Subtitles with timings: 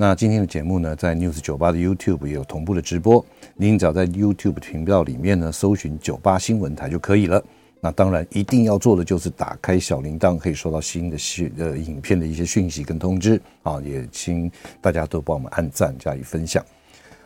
[0.00, 3.22] 那今天的节目呢，在 News 九八的 YouTube 也有同步的直播，
[3.54, 7.44] 您只要在 YouTube 频道里面呢，搜寻九八新闻台就可以了。
[7.82, 13.78] 那当然一定要做的就是打开小铃铛，可以收到新的讯呃影片的一些讯息跟通知啊。
[13.84, 14.50] 也请
[14.80, 16.64] 大家都帮我们按赞加以分享。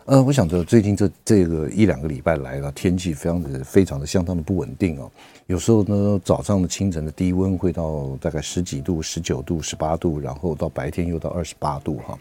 [0.06, 5.09] 呃，我想着最近这这个一两个礼拜来了，天气非常的非常的相当的不稳定哦。
[5.47, 12.19] 有时候呢，早上的清晨的低温会到大概十几度、十九度、十八度，然后到白天又到二十八度哈。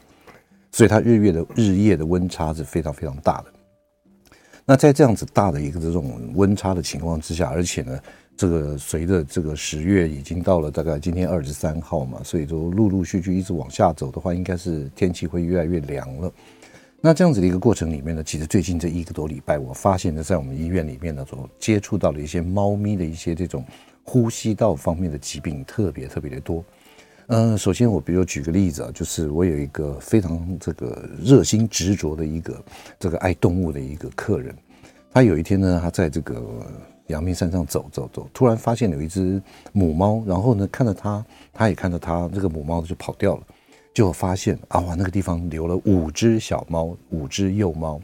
[0.74, 3.46] 所以它日月的日夜的温差是非常非常大的。
[4.66, 8.00] 那在这样子大的一个这种温差的情况之下，而且呢，
[8.36, 16.32] 这个随着这个十月已经到了大概今天二十三号嘛，所以就陆陆续续一直往下走的话，应该是天气会越来越凉了。
[17.02, 23.64] 那这样子的一个过程里面呢，其实最近这一个多礼拜，我发现呢，在我们医院里面呢，所接触到的一些猫咪的一些这种
[24.04, 26.64] 呼吸道方面的疾病特别特别的多。
[27.28, 32.64] 嗯，首先我比如举个例子啊，就是我有一个非常这个热心执着的一个
[33.00, 34.54] 这个爱动物的一个客人，
[35.12, 36.44] 他有一天呢，他在这个
[37.08, 43.44] 阳明山上走走走，突然发现有一只母猫，然后呢看着他，他也看着他，这个母猫就跑掉了，
[43.94, 48.02] 就发现啊哇，那个地方留了五只小猫，五只幼猫，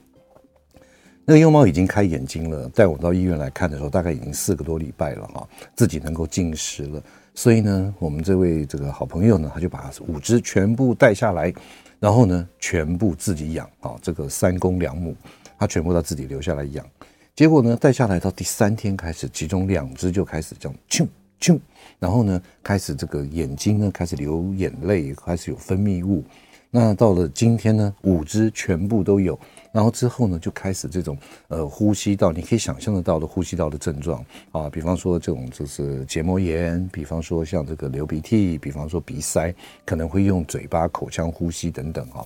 [1.26, 5.45] 那个幼猫已经开眼睛了，带我到医院来看的时候，大概已经四个多礼拜了哈，
[5.76, 7.04] 自己能够进食了。
[7.40, 11.54] 所以呢，我们这位这个好朋友呢，他就把五只全部带下来，
[11.98, 15.16] 然后呢，全部自己养啊，这个三公两母，
[15.58, 16.86] 他全部他自己留下来养。
[17.34, 21.08] 结果呢，带下来到第三天开始，其中两只就开始这样啾
[21.40, 21.58] 啾，
[21.98, 26.22] 然后呢，开始这个眼睛呢开始流眼泪，开始有分泌物。
[26.70, 29.39] 那到了今天呢，五只全部都有。
[29.71, 39.53] 然后之后呢，就开始这种呃呼吸道，你可以想象得到的呼吸道的症状啊，比方说这种就是结膜炎，比方说像这个流鼻涕，比方说鼻塞，
[39.85, 42.25] 可能会用嘴巴、口腔呼吸等等啊。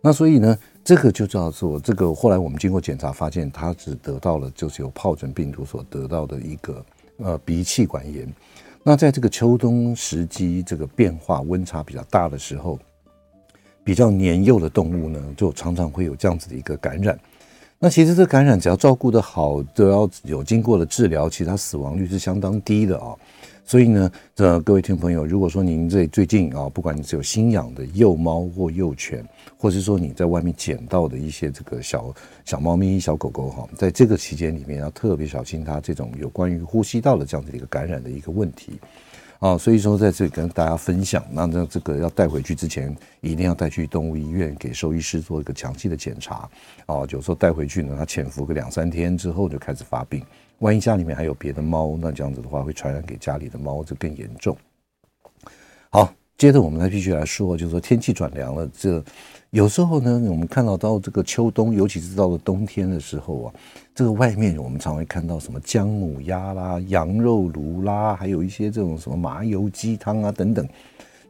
[0.00, 2.14] 那所以呢，这个就叫做这个。
[2.14, 8.32] 后来我们经过检查发现，他只得到了就是有疱疹病毒所得到的一个呃鼻气管炎。
[8.84, 12.78] 那在这个秋冬时机，这个变化温差比较大的时候。
[13.88, 17.18] 比较年幼的动物呢，就常常会有这样子的一个感染。
[17.78, 23.16] 那其实这感染只要照顾得好，都要有经过了治疗，其实它死亡率是相当低的啊。
[23.64, 29.26] 所以呢，这各位听众朋友，如果说您这最近啊，不管你是有新养的幼猫或幼犬，
[29.56, 38.78] 或是说你在外面捡到的一些这个小小猫咪、小狗狗哈，在这个期间里面要特别小心它这种有关于呼吸道的这样子的一个感染的一个问题。
[39.38, 46.48] 啊，所以说在这里跟大家分享，那这这个要带回去之前，一定要带去动物医院给兽医师做一个详细的检查。
[46.86, 50.24] 啊，有时候带回去呢，它潜伏个两三天之后就开始发病，
[50.58, 54.56] 万一家里面还有别的猫，那这样子的话会传染给家里的猫，就更严重。
[55.90, 59.02] 好，接着我们来继续来说，就是说天气转凉了，这。
[59.50, 63.54] 有时候呢，我们看到到这个秋冬，尤其是到了冬天的时候啊，
[63.94, 70.68] 这个外面我们常会看到什么姜母鸭啦、羊肉炉啦，还有一些这种什么麻油鸡汤啊等等，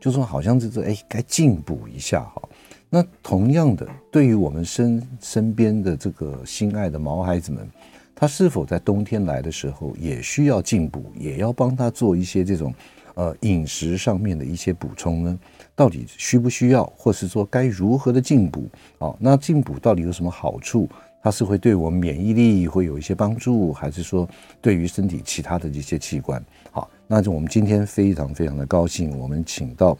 [0.00, 2.42] 就说好像这是哎，该进补一下哈。
[2.90, 7.70] 那同样的，对于我们身身边的这个心爱的毛孩子们，
[8.16, 12.74] 他是否在冬天来的时候也需要进补，也要帮他做一些这种
[13.14, 15.38] 呃饮食上面的一些补充呢？
[15.78, 18.68] 到底需不需要，或是说该如何的进补？
[18.98, 20.88] 啊，那进补到底有什么好处？
[21.22, 24.28] 它是会对我们免疫力会有一些帮助，还是说
[24.60, 26.44] 对于身体其他的一些器官？
[26.72, 29.96] 好，那就我们今天非常非常的高兴，我们请到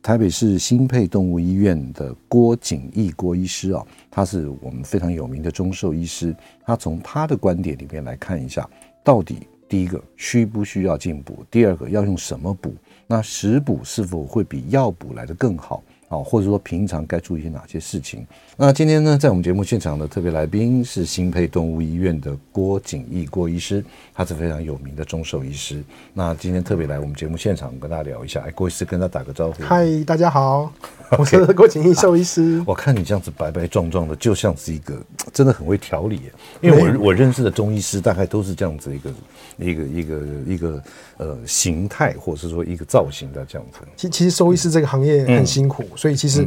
[0.00, 6.32] 台北市新配动物医院的郭景义郭医师啊，他是我们非常有名的中兽医师，
[6.64, 8.68] 他从他的观点里面来看一下，
[9.02, 12.74] 到底第一个需不需要进补，第二个要用什么补？
[13.06, 16.18] 那食补是否会比药补来的更好啊？
[16.18, 18.26] 或者说平常该注意些哪些事情？
[18.56, 25.82] 那今天呢，在我们节目现场的特别来宾是新配动物医院的郭景义郭医师，他是非常有名的中兽医师。
[26.14, 29.62] 那今天特别来我们节目现场跟大家聊一下，哎，郭医师跟他打个招呼。
[29.62, 30.72] 嗨，大家好，
[31.18, 32.62] 我是郭景义兽医师。
[32.66, 34.98] 我看你这样子白白壮壮的，就像是一个
[35.32, 36.20] 真的很会调理。
[36.62, 39.10] 因为我我认识的中医师大概都是这样子一个
[39.58, 40.82] 一个一个一个
[41.18, 43.80] 呃形态，或者是说一个造型的这样子。
[43.96, 46.46] 其其实兽医师这个行业很辛苦，嗯、所以其实。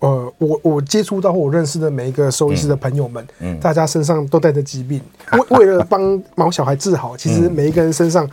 [0.00, 4.98] 呃，我我接触到或我认识的每一个兽医师的朋友们，嗯，大家身上都带着疾病，
[5.50, 8.26] 为为了帮毛小孩治好，其实每一个人身上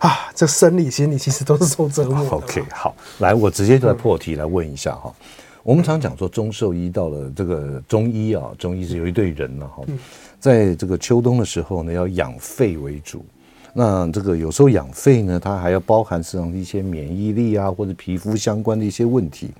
[0.00, 2.28] 啊，这生理心理其实都是受折磨。
[2.36, 5.10] OK，好，来，我直接就来破题来问一下哈。
[5.62, 9.82] 我们常讲说，中兽医到了这个中医啊，中医是有一队人了哈，
[10.38, 13.24] 在这个秋冬的时候呢，要养肺为主。
[13.72, 19.52] 那这个有时候养肺呢，它还要包含实际上一些免疫力啊，或者皮肤相关的一些问题。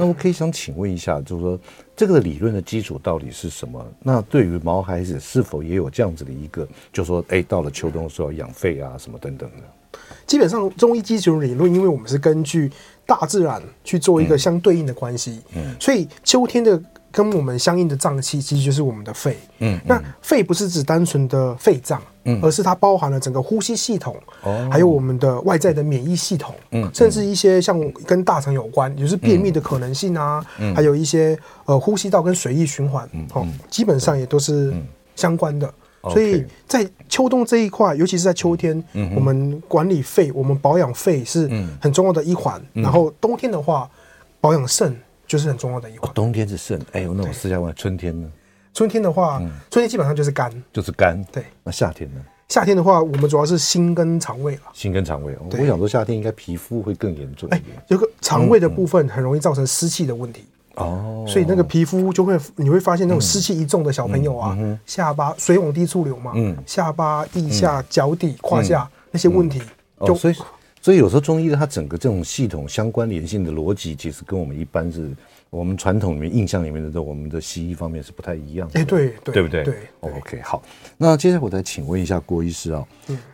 [0.00, 1.58] 那我可以想请问一下，就是说
[1.96, 3.84] 这个理论的基础到底是什么？
[4.00, 9.98] 那对于毛孩子是否也有这样子的一个，就是说，哎，到了秋冬的时候养肺啊，什么等等的？
[10.24, 12.70] 基本上中医基础理论，因为我们是根据。
[13.08, 16.78] 大自然去做一个相对应的关系，嗯，所以秋天的
[17.10, 34.72] 跟我们相应的脏器，其实就是我们的肺，嗯，那肺不是指单纯的肺脏，嗯，而是它包含了整个呼吸系统，哦，还有我们的外在的免疫系统，嗯，甚至一些像跟大肠有关，也就是便秘的可能性啊，嗯，还有一些呃呼吸道跟水液循环，嗯，哦，基本上也都是
[35.16, 35.72] 相关的。
[36.10, 38.82] 所以在秋冬这一块，尤其是在秋天，
[39.14, 41.50] 我们管理肺，我们保养肺是
[41.80, 42.62] 很重要的一环。
[42.72, 43.90] 然后冬天的话，
[44.40, 44.96] 保养肾
[45.28, 46.10] 就是很重要的一环。
[46.14, 48.28] 冬天是肾，哎呦，那我私下问，春天呢？
[48.74, 49.38] 春天的话，
[49.70, 51.22] 春天基本上就是肝，就是肝。
[51.30, 52.20] 对，那夏天呢？
[52.48, 54.62] 夏天的话，我们主要是心跟肠胃了。
[54.72, 57.48] 心跟肠胃，我想说夏天应该皮肤会更严重。
[57.50, 60.44] 哎，有个肠胃的部分很容易造成湿气的问题。
[60.76, 66.32] 哦，所以那个皮肤就会，你会发现那种湿气一重的小朋友啊，下巴水往低处流嘛，
[66.64, 69.60] 下巴、腋下、脚底、胯下那些问题，
[70.06, 70.36] 就所以
[70.88, 75.14] 所以有时候中医的它整个这种系统相关联性的逻辑，其实跟我们一般是
[75.50, 78.80] 我们传统里面印象里面的我们的西医方面是不太一样的。
[78.80, 79.64] 哎，对对，对不对？
[79.64, 80.62] 对，OK，好，
[80.96, 82.82] 那接下来我再请问一下郭医师啊，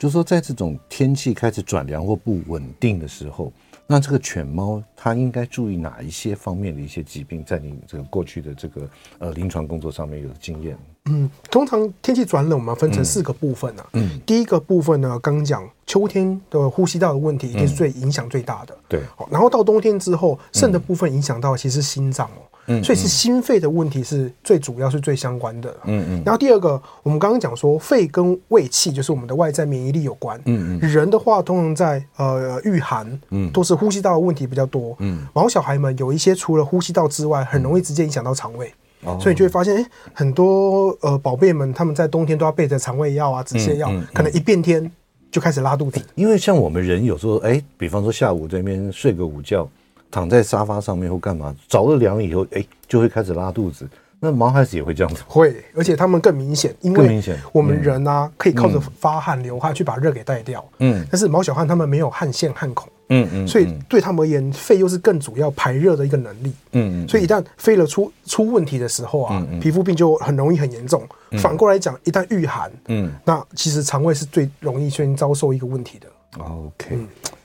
[0.01, 3.53] 就是说在这种天气开始转凉或不稳定的时候。
[3.87, 8.91] 那这个犬猫它应该注意哪一些方面的一些疾病，在你这个过去的这个
[9.21, 10.77] 呃临床工作上面有经验？
[11.11, 13.87] 嗯，通常天气转冷，我们分成四个部分啊。
[13.93, 18.75] 嗯，第一个部分呢，刚刚讲秋天的呼吸道的问题，一定是最影响最大的。
[18.89, 22.41] 对，好，然后到冬天之后，肾的部分影响到其实是心脏哦。
[22.69, 25.77] 嗯，所以是心肺的问题是最主要是最相关的。
[25.85, 26.23] 嗯嗯。
[26.25, 30.41] 然后第二个，我们刚刚讲说肺跟胃气，就是我们的外在免疫力有关。
[30.47, 30.89] 嗯嗯。
[30.89, 34.97] 人的话，通常在呃御寒，嗯，都是呼吸道的问题比较多。
[35.01, 35.27] 嗯。
[35.35, 38.73] 毛小孩们有一些除了呼吸道之外，很容易直接影响到肠胃。
[39.05, 39.19] 哦。
[39.21, 44.91] 所以你就会发现，哎，很多呃宝贝们他们在冬天都要备着肠胃药啊、止泻药，可能一变天
[45.31, 46.01] 就开始拉肚子。
[46.15, 49.69] 因为像我们人有时候，哎，比方说下午这边睡个午觉。
[50.11, 53.85] 躺在沙发上面或干嘛，着了凉以后，哎，就会开始拉肚子。
[54.21, 55.21] 那毛孩子也会这样子？
[55.27, 57.21] 会，而且他们更明显，因为
[57.51, 60.65] 我们人啊，可以靠着发汗流汗去把热给带掉。
[60.79, 62.89] 嗯，但是毛小汉他们没有汗腺汗孔。
[63.09, 66.53] 嗯嗯，所以对他们而言，肺又是更主要排热的一个能力。
[66.73, 71.03] 嗯嗯，所以一旦肺了出出问题的时候啊，皮肤病就很容易很严重。
[71.39, 76.07] 反过来讲，一旦遇寒，嗯，那其实肠胃是最容易先遭受一个问题的。
[76.39, 76.99] OK。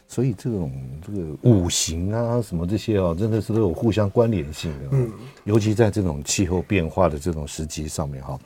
[0.08, 0.72] 所以这种
[1.06, 4.86] 这个五行啊，什么这些啊，真的是都有互相关联性的。
[4.92, 5.12] 嗯，
[5.44, 8.40] 尤其在这种气候变化的这种时机上面哈。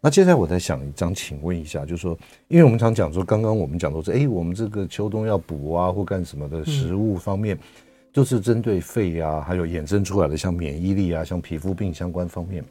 [0.00, 2.16] 那接下来我在想，一张请问一下，就是说，
[2.48, 7.58] 因为我们常讲说，刚刚我们讲到说，哎，我们这个秋冬要补啊，或干什么的食物方面，
[8.12, 12.64] 就是针对肺啊，还有衍生出来的像免疫力啊，像皮肤病相关方面。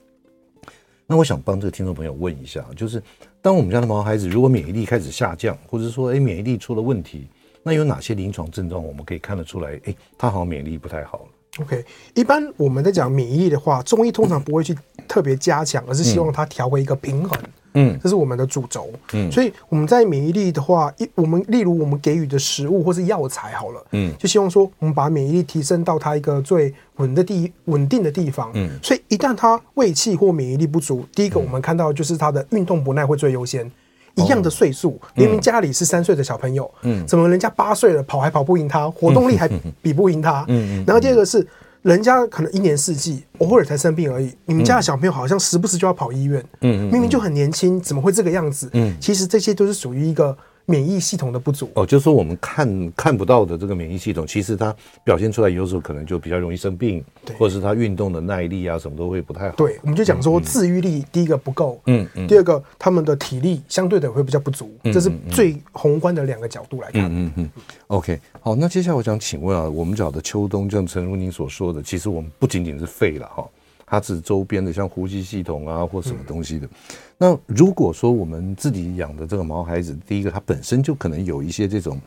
[1.07, 3.01] 那我想帮这个听众朋友问一下，就是
[3.41, 7.27] 当我们家的毛孩子如果免疫力开始下降，或者说哎免疫力出了问题。
[7.61, 9.79] 那有哪些临床症状我们可以看得出来？
[9.85, 11.27] 哎，他好像免疫力不太好。
[11.61, 14.75] OK，一般我们在讲免疫力的话，中医通常不会去
[15.07, 17.39] 特别加强，而是希望它调回一个平衡。
[17.77, 18.89] 嗯，这是我们的主轴。
[19.13, 28.49] 嗯，所以我们在免疫力的话，一我们例如我们给予的食物或是药材好了，嗯，就希望说我们把免疫力提升到它一个最稳的地稳定的地方。
[28.53, 33.69] 嗯，所以一旦它胃气或免疫力不足，第一个我们看到就是它的运动不耐会最优先。
[34.15, 39.49] 一样的岁数，明明家里是三岁的小朋友，嗯，怎么人家八岁了跑还跑不赢他，活动力还
[39.81, 41.45] 比不赢他，嗯，然后第二个是，
[41.81, 48.69] 人家可能一年四季偶尔才生病而已，你们家的小朋友好像时不时就要跑医院，嗯，明明就很年轻，怎么会这个样子？
[48.73, 50.37] 嗯，其实这些都是属于一个。
[50.65, 59.55] 免疫系统的不足哦，就是说我们看看不到的这个免疫系统，其实它表现出来有时候可能就比较容易生病，对，或者是它运动的耐力啊什么都会不太好。
[59.55, 67.05] 对，我们就讲说自愈力第一个不够，嗯嗯，第二个他们的体力相对的会比较不足，这是最宏观的两个角度来看。
[67.05, 67.49] 嗯嗯嗯。
[67.87, 73.47] OK，好，那接下来我想请问啊，我们讲的秋冬，就诚如您所说的，其实我们不仅仅是肺了哈。
[73.85, 76.67] 它是周边的，像呼吸系统啊，或什么东西的。
[77.17, 81.99] 那如果说我们自己养的这个毛孩子，第一个它本身就可能有一些这种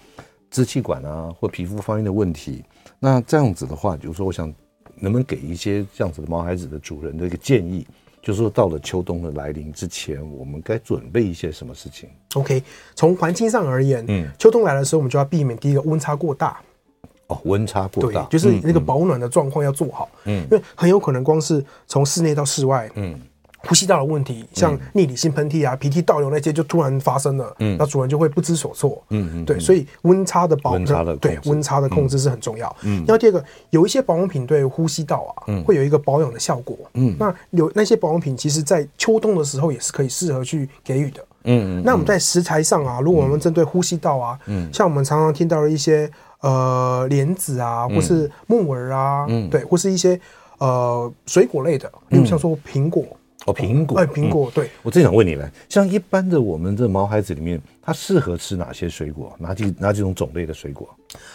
[0.50, 2.64] 支气管啊或皮肤方面的问题，
[2.98, 4.52] 那这样子的话，就是说，我想
[4.96, 7.86] 能不能给一些这样子的毛孩子的主人的一个建议？
[8.20, 12.62] 就是说，到了秋冬的来临之前，我们该准备一些什么事情？OK，
[12.94, 16.60] 从环境上而言，嗯，秋冬来的时候，我们就要避免第一个温差过大。
[17.28, 20.08] 哦，温差过大，就是那个保暖的状况要做好。
[20.24, 23.18] 嗯，因为很有可能光是从室内到室外，嗯。
[23.60, 46.08] 呼吸道的问题，像逆理性喷嚏啊、鼻涕倒流那些，就突然发生了，嗯，那主人就会不知所措，嗯嗯，对，所以温差的保，温差的对温差的控制是很重要，嗯，然后第二个，有一些保养品对呼吸道啊，会有一个保养的效果，嗯，那有那些保养品，其实在秋冬的时候也是可以适合去给予的，嗯嗯，那我们在食材上啊，如果我们针对呼吸道啊，嗯，像我们常常听到的一些
[46.40, 50.20] 呃莲子啊，或是木耳啊，嗯，对，或是一些
[50.58, 53.04] 呃水果类的，例如像说苹果。
[53.48, 59.34] 哦，苹果，哎，苹果，对，我正想问你呢，像一般的我们的毛孩子里面，它适合吃哪些水果？
[59.38, 60.88] 哪几哪几种种类的水果？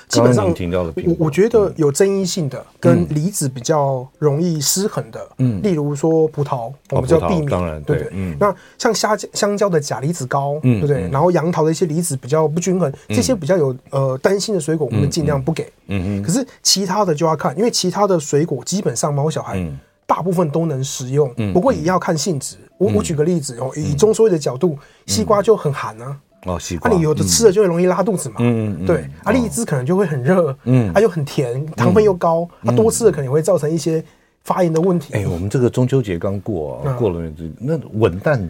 [0.08, 11.10] 基本上听到的，我我觉得有争议性的，跟离子比较容易失衡的，嗯，例如说葡萄，我们就要避免，当然，对，嗯，那像香香蕉的钾离子高，对不对？
[11.10, 16.24] 然后杨桃的一些离子比较不均衡，这些比较有呃担心的水果，我们尽量不给，嗯嗯。
[16.24, 19.60] 可是其他的就要看，因为其他的水果基本上猫小孩。
[20.06, 22.58] 大部分都能食用，不过也要看性质。
[22.78, 26.18] 我我举个例子哦，以中医的角度，西瓜就很寒啊。
[26.46, 28.36] 哦，西瓜，那你有的吃了就会容易拉肚子嘛。
[28.40, 29.10] 嗯嗯，对。
[29.24, 34.04] 啊，荔枝可能就会很热，嗯，啊又很甜，糖分又高，啊多吃了可能会造成一些
[34.44, 35.14] 发炎的问题。
[35.14, 38.50] 哎，我们这个中秋节刚过，过了那文旦呢？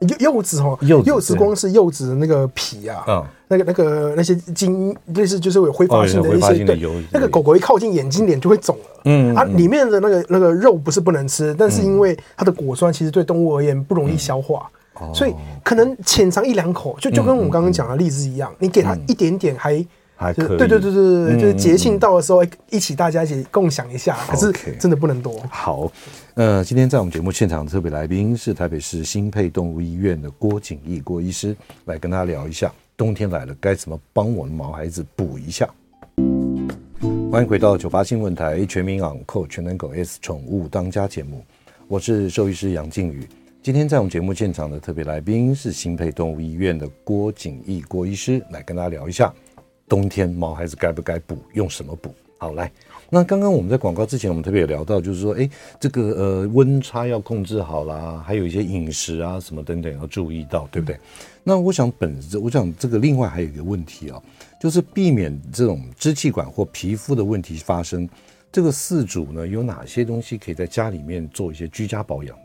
[0.00, 14.68] 柚柚子哈，柚子光是柚子的那个皮啊，那个那个那些筋，类似就是有挥发性的一些，对，那个狗狗一靠近眼睛脸就会肿了，嗯，啊，里面的那个那个肉不是不能吃，但是因为它的果酸其实对动物而言不容易消化，
[15.14, 19.84] 所以可能浅尝一两口，就就跟我们刚刚讲的荔枝一样，你给它一点点还。
[20.16, 24.16] 还可以，对对对对对，就是节庆到的时候，一起大家一起共享一下。
[24.28, 25.42] 可是真的不能多。
[25.50, 25.90] 好，
[26.34, 31.56] 呃，今天在我们节目现场的特别来宾是台北市新配动物医院的郭景义郭医师，
[31.86, 35.68] 来跟大家聊一下冬天来了该怎么帮我们毛孩子补一下。
[37.30, 41.44] 欢迎回到九八新闻台全民昂扣全能狗 S 宠物当家节目，
[41.88, 43.26] 我是兽医师杨靖宇。
[43.60, 49.34] 今天在我们节目现场的特别来宾是新配动物医院的郭景义郭医师，来跟大家聊一下。
[49.88, 51.38] 冬天毛孩子该不该补？
[51.52, 52.14] 用什么补？
[52.36, 52.70] 好，来，
[53.08, 55.48] 那刚刚我们在广告之前，我们特别有聊到，就是说，哎，
[55.80, 60.96] 这个呃温差要控制好啦，还有一些饮食啊什么等等要注意到，对不对？
[60.96, 61.00] 嗯、
[61.42, 64.20] 那我想本质，我想这个另外还有一个问题啊，
[64.60, 68.06] 就是避免这种支气管或皮肤的问题发生，
[68.52, 72.36] 这个四主呢有哪些东西可以在家里面做一些居家保养？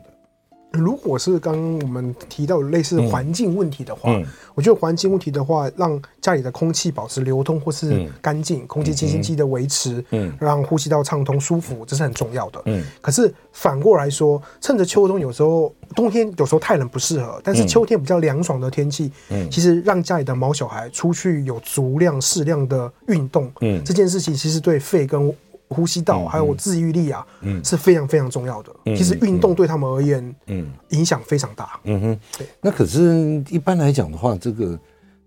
[0.72, 4.22] 如果是刚刚我们提到类似环境问题的话，嗯。
[4.22, 12.62] 嗯、我觉得环境问题的话，让家里的空气保持流通或是干净，嗯、空气清新剂的维持，嗯，让呼吸道畅通舒服，这是很重要的。
[12.66, 25.34] 嗯，可是反过来说，趁着秋冬有时候冬天有时候太冷不适合，但是秋天比较凉爽的天气，嗯，其实让家里的毛小孩出去有足量适量的运动，嗯，这件事情其实对肺跟
[25.70, 28.72] 呼吸道还有我自愈力啊，嗯，是非常非常重要的。
[28.84, 31.80] 其实运动对他们而言，嗯，影响非常大。
[31.84, 32.46] 嗯哼，对。
[32.60, 34.78] 那可是，一般来讲的话，这个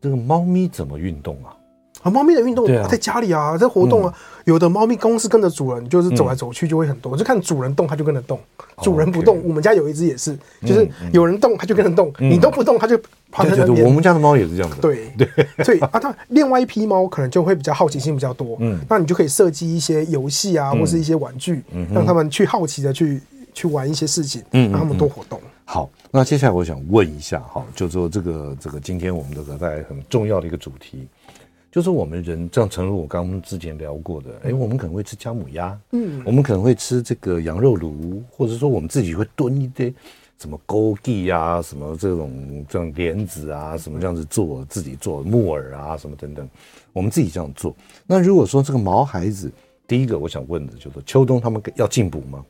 [0.01, 1.55] 这个猫咪怎么运动啊？
[2.03, 4.13] 啊，猫咪的运动在家里啊，在活动啊。
[4.45, 8.37] 有的猫咪公司跟着主人，就是走来走去就会很多，就看主人动它就跟着动，
[8.81, 9.41] 主人不动。
[9.41, 12.99] 我们家有一只也是，就是有人动它就跟着动，你都不动它就
[13.31, 13.85] 跑在那边。
[13.85, 14.75] 我们家的猫也是这样的。
[14.81, 15.29] 对对，
[15.63, 23.21] 所以啊，它另外一批猫可能就会比较好奇心比较多，嗯，那你就可以设计一些游戏啊，或是一些玩具，嗯让他们去好奇的去
[23.53, 25.39] 去玩一些事情，嗯，让他们多活动。
[25.63, 31.07] 好，那接下来我想问一下哈，就说这个这个今天我们这个在很重要的一个主题。
[31.73, 39.91] 就是我们人这样，诚如我刚刚之前聊过的，哎，我们可能会吃姜母鸭，嗯，我们可能会吃这个羊肉炉，或者说我们自己会炖一堆
[40.37, 46.47] 什么枸杞啊，什么这种这种莲子啊，什么这样子做，自己做木耳啊，什么等等，
[46.91, 47.75] 我们自己这样做。
[48.05, 49.51] 那如果说这个毛孩子，
[49.87, 52.45] 第一个我想问的就是秋冬他们要进补吗？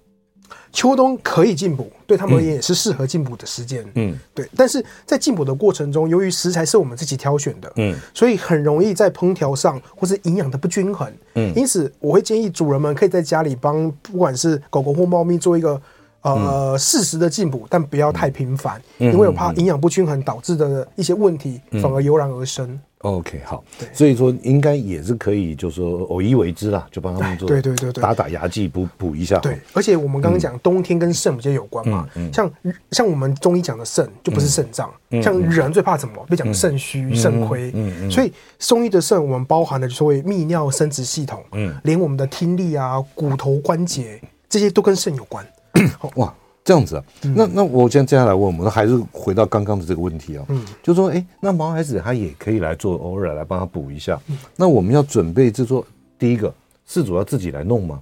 [0.72, 3.86] 秋冬可以进补，对他们而言也是适合进补的时间。
[3.96, 4.48] 嗯，对。
[4.56, 11.12] 但是在进补的过程中，由于食材是我们自己挑选的，嗯，所以很容易在烹调上或是营养的不均衡。
[11.36, 15.80] 嗯，因此我会建议主人们可以在家里帮不管是狗狗或猫咪做一个
[16.24, 22.80] 呃适时的进补，但不要太频繁，因为我怕营养不均衡导致的一些问题反而油然而生。
[23.00, 29.38] OK，好，对，所以说应该也是可以，就是说偶一为之啦，就帮他们做，对对对对，打打牙祭补补一下。
[29.40, 32.50] 对，而且我们刚刚讲冬天跟肾比较有关嘛，像
[32.92, 34.90] 像我们中医讲的肾就不是肾脏，
[35.22, 36.26] 像人最怕什么？
[36.30, 45.46] 被讲肾虚、肾亏，嗯嗯，所以中医的肾我们包含的就是会泌尿生殖系统，嗯，连我们的听力啊、骨头关节这些都跟肾有关。
[46.16, 47.04] 哇，这样子啊？
[47.24, 50.46] 嗯、那那我现在接下来问我们，还是回到刚刚的这个问题啊？
[50.50, 54.20] 嗯，就说，哎，那毛孩子他也可以来做，偶尔来帮他补一下。
[54.28, 55.86] 嗯、那我们要准备制作，
[56.18, 56.54] 第一个，
[56.88, 58.02] 饲主要自己来弄吗？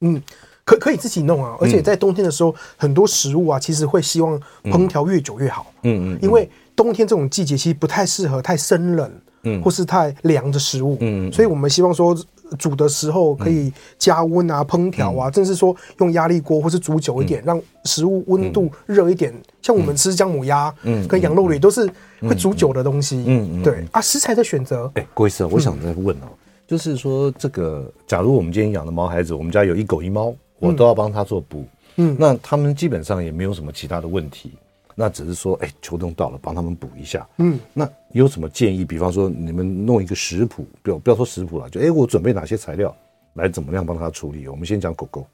[0.00, 0.22] 嗯。
[0.64, 5.66] 可可以自己弄啊，而且在冬天的时候，很多食物啊，其实会希望烹调越久越好。
[5.82, 9.10] 嗯嗯，因为冬天这种季节其实不太适合太生冷，
[9.42, 10.96] 嗯，或是太凉的食物。
[11.00, 12.16] 嗯，所以我们希望说
[12.58, 19.32] 煮的时候可以加温啊，烹调啊，甚至说用压力锅或是煮久一点，让食物温度热一点。
[19.60, 21.88] 像我们吃姜母鸭，嗯，跟羊肉里都是
[22.20, 23.24] 会煮久的东西。
[23.26, 24.90] 嗯嗯，对啊，食材的选择。
[24.94, 26.28] 哎，郭医师，我想再问哦，
[26.66, 30.34] 就是说这个，假如我们今天养的毛孩子，我们家有一狗一猫。
[30.58, 31.64] 我都要帮他做补，
[31.96, 34.52] 嗯，那他们基本上也没有什么其他的问题，
[34.94, 38.84] 那只是说，哎、欸，秋冬到了，帮他们补一下，嗯，那有什么建议？
[38.84, 42.94] 比方说，你们弄一个食谱，不要不要说食谱了，就哎、欸，我准备哪些材料
[43.34, 44.46] 来怎么样帮他处理？
[44.48, 45.26] 我们先讲狗狗，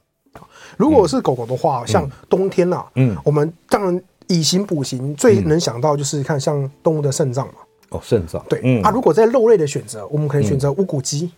[0.76, 7.54] 如果是狗狗的话，嗯、像冬天啊，嗯，我们当然以形补形，最能想到就是看像动物的肾脏嘛，
[7.90, 11.30] 哦，肾脏，对，嗯、啊，如果在肉类的选择，我们可以选择无骨鸡，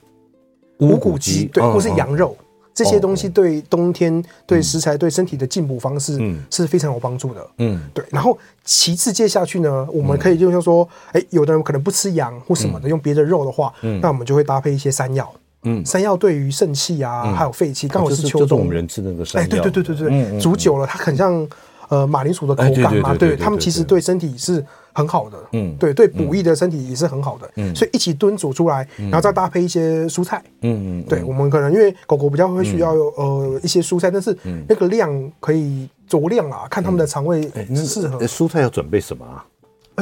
[0.78, 2.37] 无骨鸡，对，或是羊肉。
[2.38, 6.19] 嗯这些东西对冬天对食材对身体的进补方式
[6.50, 7.47] 是非常有帮助的。
[7.59, 8.05] 嗯，对。
[8.11, 15.31] 然后其次接下去呢，我们可以就像说，哎，有的人可能不吃羊或什么的，用别的肉的话，那我们就会搭配一些山药。
[15.65, 18.61] 嗯，山药对于肾气啊，还有肺气，刚好是秋冬。
[18.61, 19.45] 我们人吃的那个山药。
[19.45, 21.47] 哎，对对对对对，煮久了它很像
[21.90, 23.14] 呃马铃薯的口感嘛。
[23.14, 24.64] 对，他们其实对身体是。
[24.92, 34.37] 很好的，嗯，对对，补益的身体也是很好的，嗯，所以一起炖煮出来，然后再搭配一些蔬菜，嗯嗯，对，我们可能因为狗狗比较会需要呃一些蔬菜，但是
[34.68, 37.40] 那个量可以酌量啊，看他们的肠胃
[37.73, 38.18] 适合。
[38.26, 39.47] 蔬菜要准备什么啊？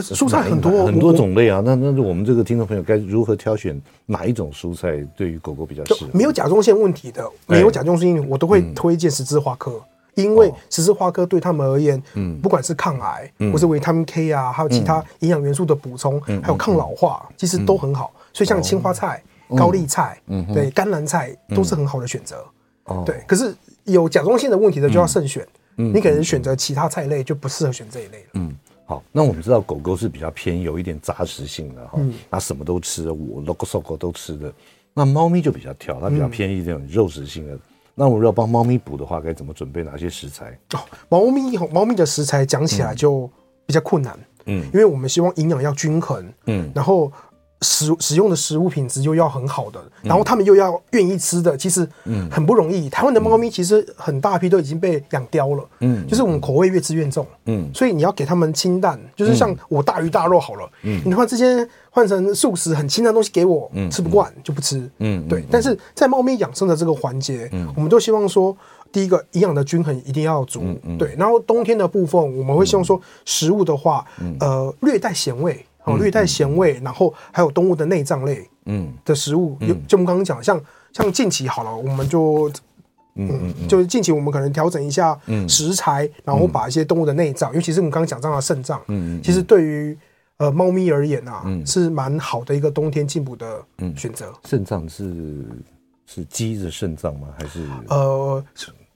[0.00, 6.10] 蔬菜很多很多种类啊，那那我们这个听众朋友该如何挑选哪一种蔬菜对于狗狗比较适合？
[6.14, 9.78] 没有甲状腺问题的，没有甲状腺，我都会推荐十字花科。
[10.22, 18.12] 因为十字花科对他们而言，嗯，不管是抗癌，或是维他命 K 啊，还有其他营养元素的补充，还有抗老化，其实都很好。
[18.32, 19.22] 所以像青花菜、
[19.56, 22.44] 高丽菜，嗯，对，甘蓝菜都是很好的选择。
[22.84, 23.22] 哦，对。
[23.26, 23.54] 可是
[23.84, 28.30] 有甲状腺的问题的就要慎选，你可能选择其他菜类就不适合选这一类了。
[28.34, 28.54] 嗯，
[28.86, 29.02] 好。
[29.12, 31.98] 那我们知道狗狗是比较偏有一点杂食性的哈，
[32.30, 34.52] 它什么都吃，我 logo sogo 都吃的。
[34.94, 37.56] 那猫咪就比较挑，它比较偏一点肉食性的。
[37.98, 40.56] 那我们要帮猫咪补的话，该怎么准备哪些食材？
[40.72, 43.28] 哦，猫咪猫咪的食材讲起来就
[43.66, 47.12] 比较困难，嗯，因为我们希望营养要均衡，嗯，然后。
[47.62, 52.28] 使使用的食物品质又要很好的，然后他们又要愿意吃的，其实嗯。
[52.30, 52.88] 很不容易。
[52.88, 65.44] 台湾的猫咪其实很大批都已经被养刁了，嗯，就是我们口味越吃越重，嗯，所以你要给他们清淡，就是像我大鱼大肉好了，嗯，你突然之间换成素食很清淡的东西给我，嗯，吃不惯就不吃，嗯，对。
[65.50, 68.56] 但是在猫咪养生的这个环节，嗯，我们都希望说，
[68.92, 70.62] 第一个营养的均衡一定要足，
[70.98, 71.14] 对。
[71.18, 74.04] 然后冬天的部分，我们会希望说食物的话，
[74.38, 75.64] 呃，略带咸味。
[75.88, 80.60] 哦，略带咸味，然后还有动物的内脏类，嗯，的食物，有就我们刚刚讲，像
[80.92, 82.50] 像近期好了，我们就，
[83.14, 89.96] 嗯，嗯就是近期我们可能调整一下食材，然后把一些动物的内脏，尤其是我们刚刚讲到的肾脏，嗯，其实对于
[90.38, 93.62] 呃猫咪而言啊，是蛮好的一个冬天进补的
[93.96, 94.32] 选择。
[94.44, 95.44] 肾脏是
[96.06, 97.28] 是鸡的肾脏吗？
[97.38, 98.44] 还是呃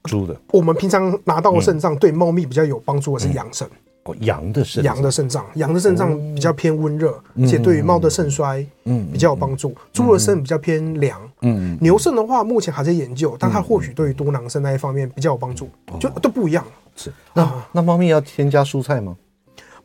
[0.03, 0.35] 猪的？
[0.51, 3.67] 我们平常拿到的肾脏对猫咪比较有帮助的是羊肾。
[4.03, 9.73] 哦，羊的肾，羊的肾脏，羊的肾脏比较偏温热，而且对于猫的肾衰，嗯，比较有帮助。
[9.93, 16.65] 猪的肾比较偏凉，嗯，牛肾的话目前还在研究，但它或许对于多囊肾那一方面比较有帮助，就都不一样。
[16.97, 19.15] 是，那那猫咪要添加蔬菜吗？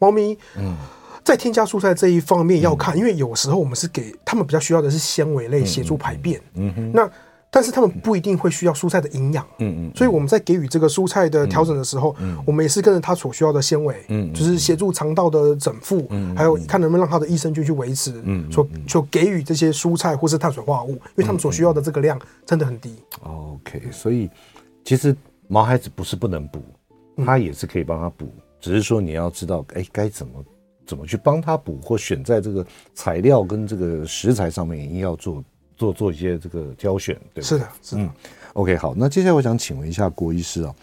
[0.00, 0.74] 猫咪，嗯，
[1.22, 7.08] 在添加蔬菜这一方面要看，因为有时候我们是给他们比较需要的是纤维类协助排便，嗯哼，那。
[7.50, 22.94] 但是他们不一定会需要蔬菜的营养，嗯嗯，所以我们在给予这个蔬菜的调整的时候，嗯，我们也是跟着他所需要的纤维，嗯，就是协助肠道的整复，嗯，还有看能不能让他的益生菌去维持，嗯，所所给予这些蔬菜或是碳水化合物，因为他们所需要的这个量真的很低。
[23.22, 24.28] OK，所以
[24.84, 26.60] 其实毛孩子不是不能补，
[27.24, 28.30] 他也是可以帮他补，
[28.60, 30.44] 只是说你要知道，哎，该怎么
[30.86, 35.42] 怎么去帮他补，或选在这个材料跟这个食材上面一定要做。
[35.78, 38.02] 做做一些这个挑选，对，是的，是的。
[38.02, 38.10] 嗯
[38.54, 40.74] ，OK，好，那接下来我想请问一下郭医师啊，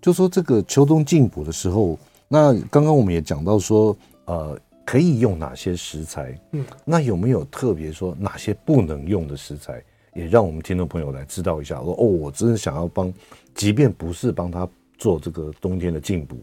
[0.00, 6.36] 就说这个秋冬进补的时候，那刚刚我们也讲到说，呃，可以用哪些食材？
[6.50, 9.80] 嗯，那有没有特别说哪些不能用的食材，
[10.12, 11.76] 也让我们听众朋友来知道一下？
[11.80, 13.14] 说哦，我真的想要帮，
[13.54, 16.36] 即便不是帮他做这个冬天的进补，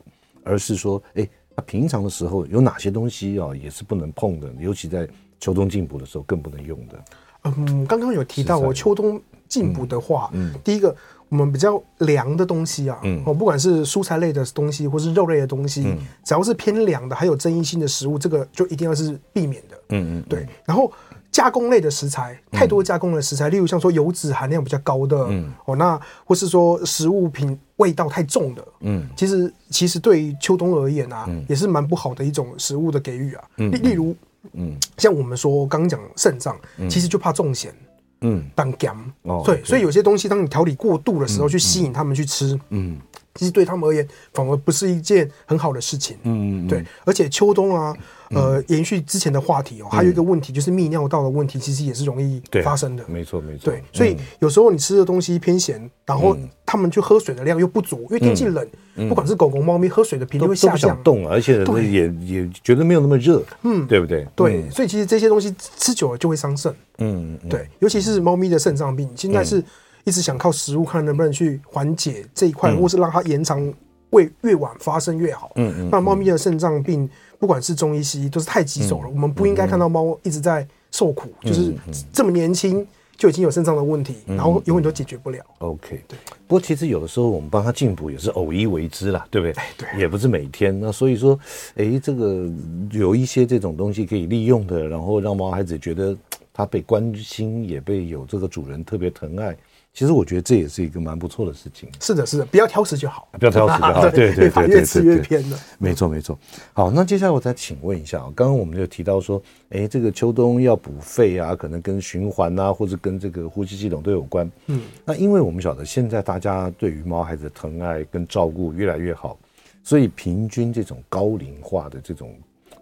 [0.46, 5.06] 而是说，哎，他平常的时候有哪些东西啊，也是不能碰的，尤其在
[5.38, 7.04] 秋冬进补的时候更不能用的。
[7.44, 10.96] 嗯，刚刚有提到我秋冬进补的话，嗯，第一个
[11.30, 20.48] 我们比较凉的东西啊，嗯，哦，不管是蔬菜类的东西，或是肉类的东西，嗯，只要是偏凉的，还有争议性的食物，这个就一定要是避免的，嗯嗯，对。
[20.66, 20.92] 然后
[21.32, 34.16] 加工类的食材，太多加工的食材，例如像说油脂含量比较高的，嗯，哦，那或是说食物品味道太重的，嗯，其实其实对于秋冬而言啊，也是蛮不好的一种食物的给予啊，例例如，
[34.54, 36.58] 嗯，像我们说刚刚讲肾脏，
[36.90, 37.74] 其实就怕中咸。
[38.22, 42.98] 嗯，当咸哦，对，所以有些东西，当你调理过度的时候，去吸引他们去吃，嗯，
[43.36, 47.96] 其实对他们而言，反而不是一件很好的事情，嗯嗯，对，而且秋冬啊，
[48.32, 58.68] 呃，延续之前的话题哦，还有一个问题就是泌尿道的问题，其实也是容易发生的，没错没错，对，所以有时候你吃的东西偏咸，然后他们去喝水的量又不足，因为天气冷，
[59.08, 64.28] 不管是狗狗、猫咪，喝水的频率会下降，动，而且也也觉得没有那么热，嗯，对不对？
[64.36, 66.74] 对，所以其实这些东西吃久了就会伤肾。
[66.98, 69.64] 嗯，对，尤其是猫咪的肾脏病，现在是
[70.10, 73.72] 一直想靠食物看能不能去缓解这一块，或是让它延长，
[74.10, 75.52] 为越晚发生越好。
[75.56, 79.08] 嗯嗯，那猫咪的肾脏病，不管是中医西医，都是太棘手了。
[79.08, 81.72] 我们不应该看到猫一直在受苦，就是
[82.12, 82.84] 这么年轻
[83.16, 85.46] 就已经有肾脏的问题，然后永远都解决不了。
[85.60, 86.18] OK，对。
[86.48, 89.64] 不过其实有的时候我们帮他进补也是偶一为之啦，对不对？
[89.78, 90.78] 对，也不是每天。
[90.80, 91.40] 那所以说，
[91.76, 92.50] 哎，这个
[92.92, 96.18] 有一些这种东西可以利用的，然后让猫孩子觉得。
[96.52, 99.56] 他被关心，也被有这个主人特别疼爱。
[99.92, 101.90] 其实我觉得这也是一个蛮不错的事情。
[102.00, 104.02] 是的，是的，不要挑食就好，不要挑食就好。
[104.10, 105.60] 对对对对，越吃越偏了。
[105.78, 106.38] 没错没错。
[106.74, 114.50] 好，那接下来我再请问一下啊，刚刚我们就提到说，哎，这个秋冬要补肺啊，可能跟循环啊，或者跟这个呼吸系统都有关。
[114.68, 119.38] 嗯，那因为我们晓得现在大家对于猫孩子的疼爱跟照顾越来越好，
[119.84, 122.38] 所以平均这种高龄化的这种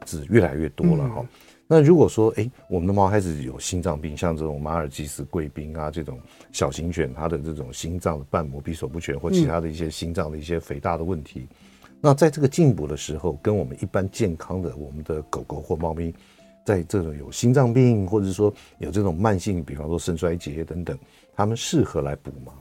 [0.05, 1.25] 子越来越多了哈。
[1.69, 6.17] 那如果说，哎，我们的猫开始有心脏病，像这种马尔济斯贵宾啊，这种
[6.53, 11.47] 小型犬，它的这种心脏的瓣膜闭锁不全，或其他的一些心脏的一些肥大的问题，
[11.83, 16.13] 嗯、那在这个进补的时候，跟我们一般健康的我们的狗狗或猫咪，
[16.65, 20.97] 在这种有心脏病，或者说有这种慢性，比方说肾衰竭等等，
[21.35, 22.53] 他们适合来补吗？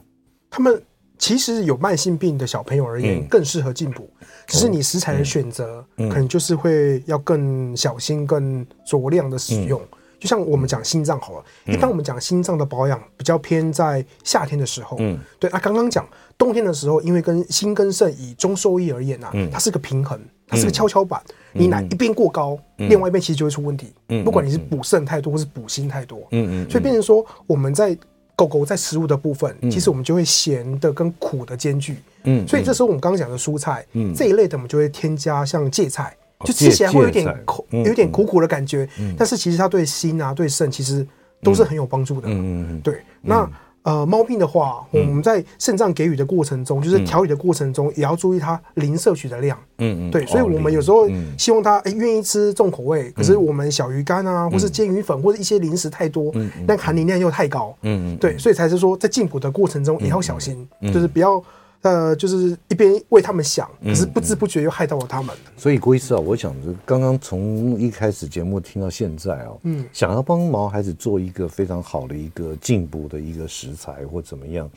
[0.49, 0.81] 他们。
[1.17, 4.09] 其实有慢性病的小朋友而言，更适合进补，
[4.45, 9.81] 只是你食材的选择，可能就是会要更小心、更酌量的使用。
[10.19, 14.97] 就像我们讲心脏好了，一般我们讲心脏的保养比较偏在夏天的时候。
[14.99, 21.21] 嗯，对啊，刚刚讲冬天的时候，因为跟心跟肾以中兽医而言啊，它是个平衡，它是个跷跷板，
[21.53, 23.93] 你哪一边过高，另外一边其实就会出问题。
[24.09, 26.27] 嗯，不管你是补肾太多或是补心太多。
[26.31, 27.97] 嗯嗯，所以变成说我们在。
[28.37, 41.05] 狗狗在食物的部分，其实我们就会咸的跟苦的兼具，嗯，所以这时候我们刚刚讲的蔬菜，嗯，这一类的我们就会添加像芥菜，就吃起来会有点苦，有点苦苦的感觉，但是其实它对心啊、对肾其实
[41.41, 43.49] 都是很有帮助的，嗯嗯，对，那。
[43.87, 49.57] 呃，猫病的话，我们在肾脏给予的过程中，就是调理的过程中，也要注意它零摄取的量。
[49.77, 56.33] 嗯嗯，对，所以我们有时候希望它诶愿意吃重口味，可是我们小鱼干啊，或是煎鱼粉或者一些零食太多，
[56.67, 57.73] 但含磷量又太高。
[57.83, 61.41] 嗯嗯，对，所以才是说在进补的过程中也要小心，就是不要。
[61.83, 65.33] 呃，就是一边为他们想，可是不知不觉又害到了他们。
[65.35, 74.69] 嗯嗯、所以郭医师啊，我想着刚刚从一开始节目听到现在哦，嗯，想要帮毛孩子做一个非常好的一个进步的一个食材或怎么样，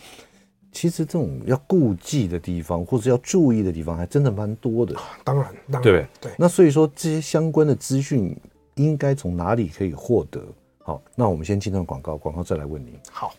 [0.71, 4.95] 其实这种要顾忌的地方或者要注意的地方，还真的蛮多的。
[5.25, 6.33] 当然，当然对对。
[6.39, 8.37] 那所以说这些相关的资讯
[8.75, 10.45] 应该从哪里可以获得？
[10.83, 12.95] 好，那我们先进段广告，广告再来问您。
[13.11, 13.33] 好。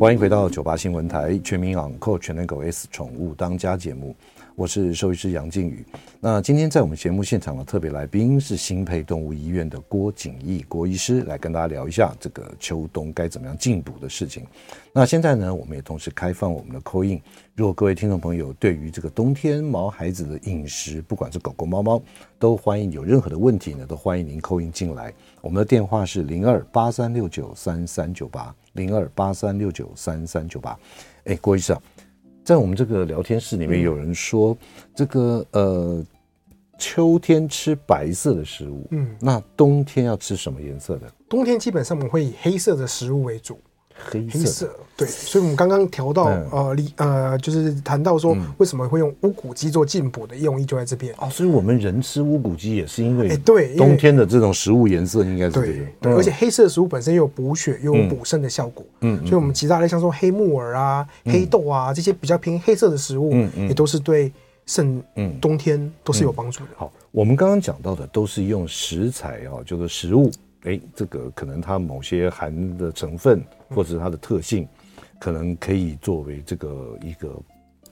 [0.00, 4.14] 欢迎回到九八新闻台全民昂购全能狗 S 宠物当家节目，
[4.56, 5.86] 我是兽医师杨靖宇。
[6.20, 14.44] 那今天在我们节目现场的特别来宾是新配动物医院的郭景义郭医师，来跟大家聊一下这个秋冬该怎么样进补的事情。
[14.92, 17.20] 那现在呢，我们也同时开放我们的 coin
[17.54, 22.02] 如果各位听众朋友对于这个冬天毛孩子的饮食，不管是狗狗猫猫，
[22.38, 25.14] 都欢迎有任何的问题呢，都欢迎您 coin 进来。
[25.40, 28.54] 我们的电话是零二八三六九三三九八。
[28.74, 30.78] 零二八三六九三三九八，
[31.24, 31.76] 哎，郭医生，
[32.44, 34.56] 在我们这个聊天室里面，有人说，嗯、
[34.94, 36.04] 这个呃，
[36.78, 41.10] 秋天吃白色的食物，嗯，那冬天要吃什么颜色的？
[41.28, 43.58] 冬天基本上我们会以黑色的食物为主。
[43.96, 51.14] 黑色，对，所以我们刚刚调到呃，里呃，就是谈到说为什么会用乌骨鸡做进补的用意就在这边。
[51.18, 51.28] 哦。
[51.30, 64.32] 所以我们人吃乌骨鸡也是因为，哎，对，冬天的这种食物颜色应该是对，对，而且黑色的食物本身又有补血又有补肾的效果，嗯，所以我们其他的像说黑木耳啊、黑豆啊这些比较偏黑色的食物，嗯，也都是对
[64.66, 66.70] 肾，嗯，冬天都是有帮助的。
[66.76, 70.30] 好，我们刚刚讲到的都是用食材啊，就是食物。
[70.64, 74.66] 哎，这个可能它某些含的成分或者是它的特性，
[75.18, 77.34] 可能可以作为这个一个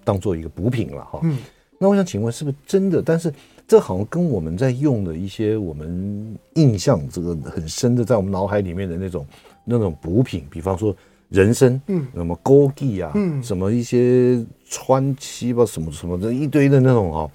[0.04, 1.20] 当做一个补品了哈。
[1.22, 1.38] 嗯，
[1.78, 3.02] 那我想请问，是不是真的？
[3.02, 3.32] 但是
[3.68, 9.26] 这好像跟我们在用的一些我们印象这个很深的，在我们脑海里面的那种
[9.64, 10.94] 那种补品，比方说
[11.28, 17.30] 人参，嗯，什么枸杞啊，嗯，什么一些川七吧，什么什么的一堆的那种啊。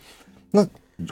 [0.51, 0.65] 那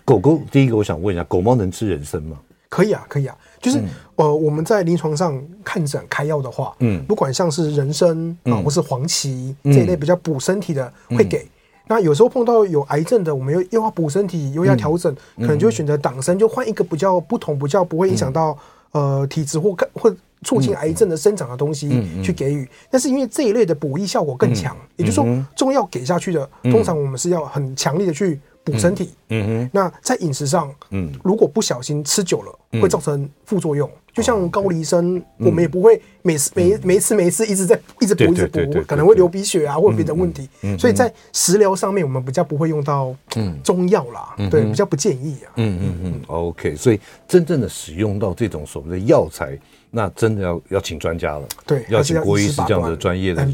[0.03, 2.39] 狗狗，第一个我想问一下，狗猫能吃人参吗？
[2.69, 11.39] 可以啊，可以啊，就是、嗯、呃，我们在临床上看诊开药的话，嗯，不管像是人参啊，嗯、或是黄芪、嗯、这一类比较补身体的，会给。
[11.39, 11.49] 嗯、
[11.87, 18.55] 那有时候碰到有癌症的，我们又又要补身体，又要调整，嗯、可能就会选择党参，就换一个比较不同、比较不会影响到、
[18.91, 21.89] 嗯、呃体质或或促进癌症的生长的东西
[22.21, 22.69] 去给予。
[22.91, 25.25] 但是因为这一类的补益效果更强，嗯、也就是说
[25.55, 28.39] 中药给下去的，通常我们是要很强力的去。
[28.65, 33.89] 补身体，嗯哼，那在饮食上，嗯，如果不小心吃久了，会造成副作用。
[34.11, 40.49] 就像高丽参，我们也不会每次每每次每次一直在一直补一直补，可能会流鼻血啊，或者别的问题。
[40.79, 43.13] 所以在食疗上面，我们比较不会用到
[43.61, 45.51] 中药啦，对，比较不建议啊。
[45.57, 46.77] 嗯嗯嗯，OK。
[46.77, 49.59] 所以真正的使用到这种所谓的药材，
[49.91, 53.45] 那真的要要请专家了，对，要请郭医师这样的专业的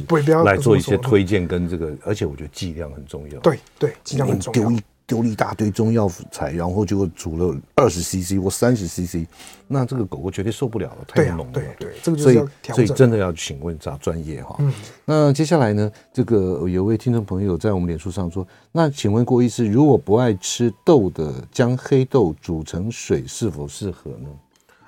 [0.46, 3.40] 来做一些推荐跟这个，而且我觉得剂量很重要。
[3.40, 4.70] 对对，剂量很重要。
[4.70, 4.80] 丢
[5.20, 9.28] 了一大堆中药材，然后就煮了二十 CC 或三十 CC，
[9.68, 11.52] 那这个狗狗绝对受不了了，太浓了。
[11.52, 12.76] 对对，对，这个就是要调整。
[12.76, 14.56] 所以所以真的要请问找专业哈。
[14.60, 14.72] 嗯。
[15.06, 24.30] 那接下来呢，这个有位听众朋友在我们脸书上说，那请问郭医师，如果不爱吃豆的，将黑豆煮成水是否适合呢？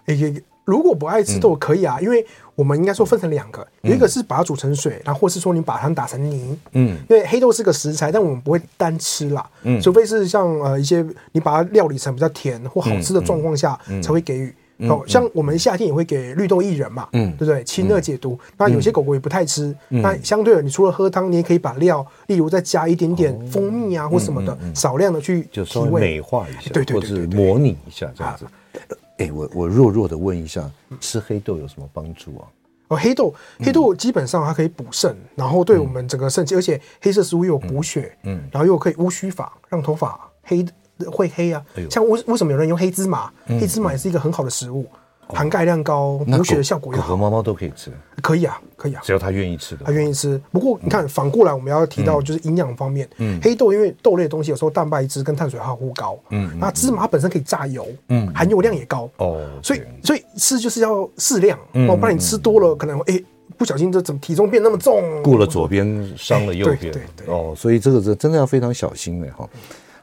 [0.05, 2.25] 哎、欸，如果不爱吃豆可以啊，嗯、因为。
[2.55, 14.53] 我们应该说分成两个，有一个是把它煮成水，然后或是说你把它打成泥，嗯，因为黑豆是个食材，但我们不会单吃啦，嗯，除非是像呃一些你把它料理成比较甜或好吃的状况下才会给予。
[14.87, 17.63] 哦，像我们夏天也会给绿豆薏仁嘛，嗯，对不对？
[17.63, 18.37] 清热解毒。
[18.55, 28.45] 那有些狗狗也不太吃，那相对的，你除了喝汤，你也可以把料，例如再加一点点蜂蜜啊或什么的，少量的去就稍微美化一下，对对对，或者模拟一下这样子。
[29.17, 32.47] 哎，我我弱弱的问一下，吃黑豆有什么帮助啊？
[32.89, 40.65] 哦，黑豆黑豆基本上它可以补肾，然后对我们整个肾气，而且黑色食物又有补血，嗯，然后又可以乌须发，让头发黑
[41.11, 41.63] 会黑啊。
[41.89, 43.31] 像为为什么有人用黑芝麻？
[43.47, 44.85] 黑芝麻也是一个很好的食物。
[45.27, 47.07] 含钙量高，补血的效果也好。
[47.07, 49.85] 狗和猫猫都可以吃，可以啊，可以啊，只要它愿意吃的。
[49.85, 50.39] 它愿意吃。
[50.51, 53.07] 不过你看，反过来我们要提到就是营养方面。
[53.17, 53.39] 嗯。
[53.41, 56.17] 黑豆因为豆类的东西有时候蛋白质跟碳水化合物高。
[56.29, 56.51] 嗯。
[56.59, 57.87] 那芝麻本身可以榨油。
[58.09, 58.31] 嗯。
[58.33, 59.09] 含油量也高。
[59.17, 59.45] 哦。
[59.61, 61.57] 所以所以吃就是要适量。
[61.87, 63.21] 哦，不然你吃多了，可能哎
[63.57, 65.21] 不小心这怎么体重变那么重？
[65.23, 66.79] 顾了左边，伤了右边。
[66.79, 67.33] 对对对。
[67.33, 69.47] 哦，所以这个是真的要非常小心的哈。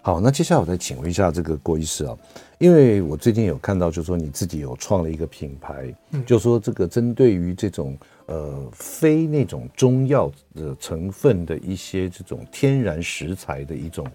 [0.02, 2.16] 好，那接下来我再请问一下这个郭医师啊。
[2.58, 14.06] 因为我最近有看到，就是说你自己有创了一个品牌，嗯，就是说这个针对于这种呃非那种中药的成分的一些这种天然食材的一种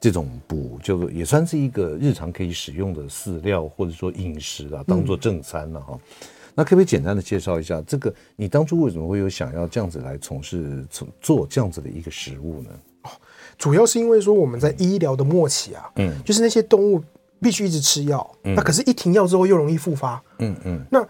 [0.00, 5.98] 这种补，就是也算是一个日常可以使用的饲料或者说饮食啊，当做正餐了哈。
[6.54, 8.14] 那可不可以简单的介绍一下这个？
[8.36, 12.70] 你当初为什么会有想要这样子来从事从做这样子的一个食物呢？
[13.62, 17.02] 哦，主要是因为说我们在医疗的末期啊，嗯，就是那些动物。
[17.42, 20.22] 必须一直吃药，嗯、那可是，一停药之后又容易复发。
[20.38, 21.04] 嗯嗯，嗯那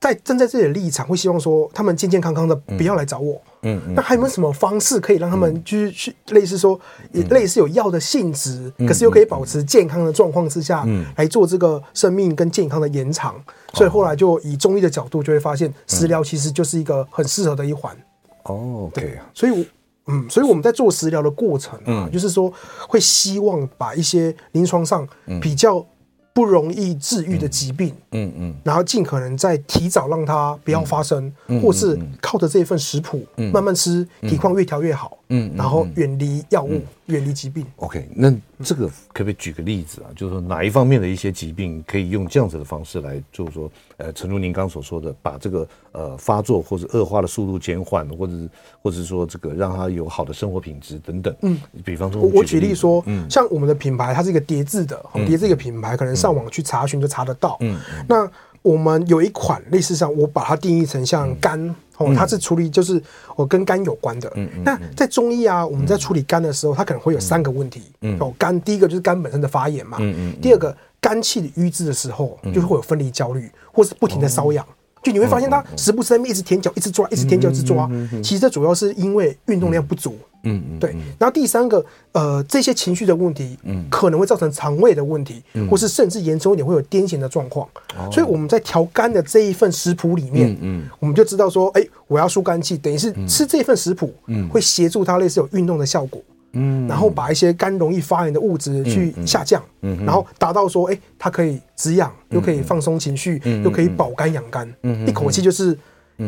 [0.00, 3.40] 在站在自己的立场，会希望说他们健健康康的，不要来找我。
[3.62, 6.76] 嗯那还有没有什么方式可以让他们就是去类似说，
[7.12, 13.36] 也类似有药的性质，嗯、可是又可以保持健康的状况之下，嗯，来做这个生命跟健康的延长？
[13.36, 17.96] 嗯、所以后来就以中医的角度，就会发现食疗其实就是一个很适合的一环。
[18.42, 19.64] 哦，对，所以我。
[20.06, 22.52] 嗯，所以我们在做食疗的过程啊，嗯、就是说
[22.88, 25.06] 会希望把一些临床上
[25.40, 25.84] 比较
[26.32, 36.80] 不容易治愈的疾病，嗯嗯，嗯然后尽可能在提早让它不要发生，嗯、或是靠着这一份食谱、嗯、慢慢吃，体况越调越好，嗯，然后远离药物。
[37.06, 37.64] 远离疾病。
[37.76, 38.34] OK，那
[38.64, 40.10] 这个可不可以举个例子啊？
[40.16, 48.50] 就是说哪一方面的一些疾病可以用这样子的方式来，就是说，呃，诚如您刚所说的，把这个呃发作或者恶化的速度减缓，或者是
[48.82, 51.32] 或者是说这个让它有好的生活品质等等。
[51.42, 57.56] 嗯，比方说我，我举例说，嗯，像我们的品牌，它是一个叠字的，叠字一个品牌，可能上网去查询就查得到。
[57.60, 58.28] 嗯，那
[58.62, 61.72] 我们有一款类似上，我把它定义成像肝。
[61.98, 63.02] 哦，它是处理就是
[63.34, 64.30] 我跟肝有关的。
[64.36, 64.62] 嗯嗯。
[64.64, 67.82] 那在中医啊，我们在处理肝的时候，它可能会有三个问题。
[68.02, 68.16] 嗯。
[68.20, 69.98] 哦，肝第一个就是肝本身的发炎嘛。
[70.00, 70.40] 嗯嗯。
[70.40, 74.66] 第二个，肝气的瘀滞的时候，就是会有分离焦虑，或是不停的瘙痒，
[75.06, 77.88] 就你会发现他时不时在那边一直舔脚，一直抓，一直舔脚，一直抓。
[78.24, 80.16] 其实这主要是因为运动量不足。
[80.42, 80.90] 嗯嗯，对。
[81.16, 87.68] 然后第三个，呃，这些情绪的问题，嗯，可能会造成肠胃的问题，或是甚至严重一点会有癫痫的状况。
[88.10, 96.20] 所以我们在调肝的这一份食谱里面，嗯，我们就知道说，哎，我要疏肝气，等于是吃这份食谱，嗯，会协助它类似有运动的效果。
[96.52, 105.76] 嗯，然后把一些肝容易发炎的物质去下降，嗯，然后达到说，哎，它可以止痒，又可以放松情绪，又可以保肝养肝，嗯，一口气就是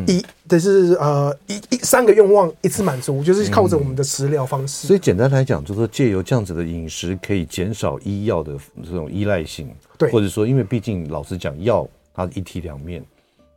[0.07, 4.87] 一，就是呃一一三个愿望一次满足，就是靠着我们的食疗方式。
[4.87, 8.55] 所以简单来讲，就是说借由这样子的饮食，可以减少医药的
[8.85, 13.03] 这种依赖性，对，或者说，因为毕竟老实讲，药它一体两面，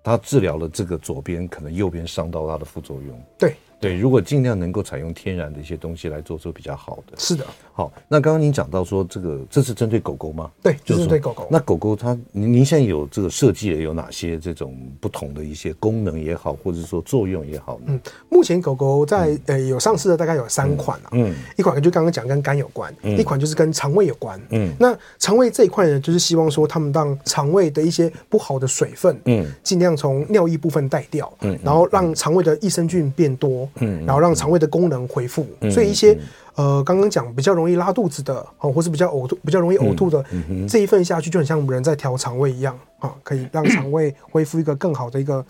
[0.02, 3.56] 它治疗了这个左边，可能右边伤到它的副作用，对。
[3.82, 7.18] 对，如果尽量能够采用天然的一些东西来做，出比较好的。
[7.18, 7.92] 是的，好。
[8.08, 10.50] 那刚刚您讲到说，这个这是针对狗狗吗？
[10.62, 11.48] 对，就是针对狗狗。
[11.50, 17.86] 那狗狗它，您您现在有这个设计的有哪些这种不同的一些功能也好，或者说作用也好呢？
[17.88, 21.10] 嗯，目前狗狗在、嗯、呃有上市的大概有三款啊。
[21.14, 24.40] 嗯，一款就刚刚讲跟肝有关，嗯、一款就是跟肠胃有关。
[24.50, 36.18] 嗯，那肠胃这一块呢，就是希望说他们让肠胃的一些不好的水分，嗯，尽量从尿液部分带掉，嗯，然后让肠胃的益生菌变多，嗯，然后让肠胃的功能恢复，所以一些
[36.56, 40.24] 呃，刚刚讲比较容易拉肚子的，哦，或是比较呕吐、比较容易呕吐的
[40.68, 45.44] 这一份下去，就很像我们人在调肠胃一样啊，可以让肠胃恢复一个更好的一个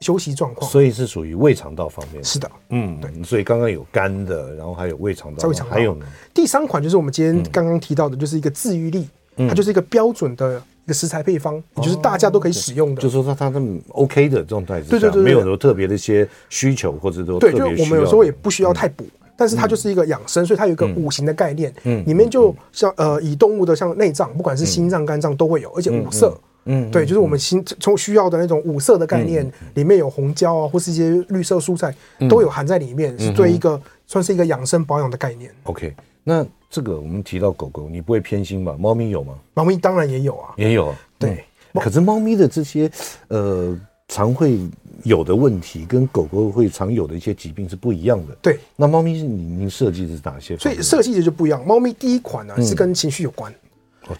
[0.00, 0.70] 休息状况。
[0.70, 2.22] 所以是属于胃肠道方面。
[2.22, 3.22] 是的，嗯，对。
[3.24, 6.04] 所以刚刚有肝的，然后还有胃肠道，还有呢。
[6.34, 9.08] 第三款就是我们今天刚刚提到的，就是一个治愈力，
[9.48, 13.00] 它就是一个标准的一个食材配方，也就是大家都可以使用的。
[13.00, 19.06] 就是说它它这 OK 的状态之下，没有什么特别的一些需求，或者说对，就我们有时候也不需要太补。
[19.42, 31.92] 但是它就是一个养生，所以它有一个五行的概念，嗯，里面就像呃，以动物的像内脏，不管是心脏、肝脏都会有，而且五色，嗯，对，就是我们心从需要的那种五色的概念，里面有红椒啊，或是一些绿色蔬菜
[32.30, 35.50] 都有含在里面，是对一个算是一个养生保养的概念。
[35.64, 38.76] OK，那这个我们提到狗狗，你不会偏心吧？
[38.78, 39.34] 猫咪有吗？
[39.54, 41.42] 猫咪当然也有啊，也有，对。
[41.74, 42.88] 可是猫咪的这些
[43.26, 43.76] 呃。
[44.12, 44.58] 常会
[45.04, 48.36] 有的问题跟狗狗会常有的一些疾病是不一样的。
[48.42, 50.54] 对，那猫咪是您您设计的是哪些？
[50.58, 51.66] 所以设计的就不一样。
[51.66, 53.50] 猫咪第一款呢是跟情绪有关，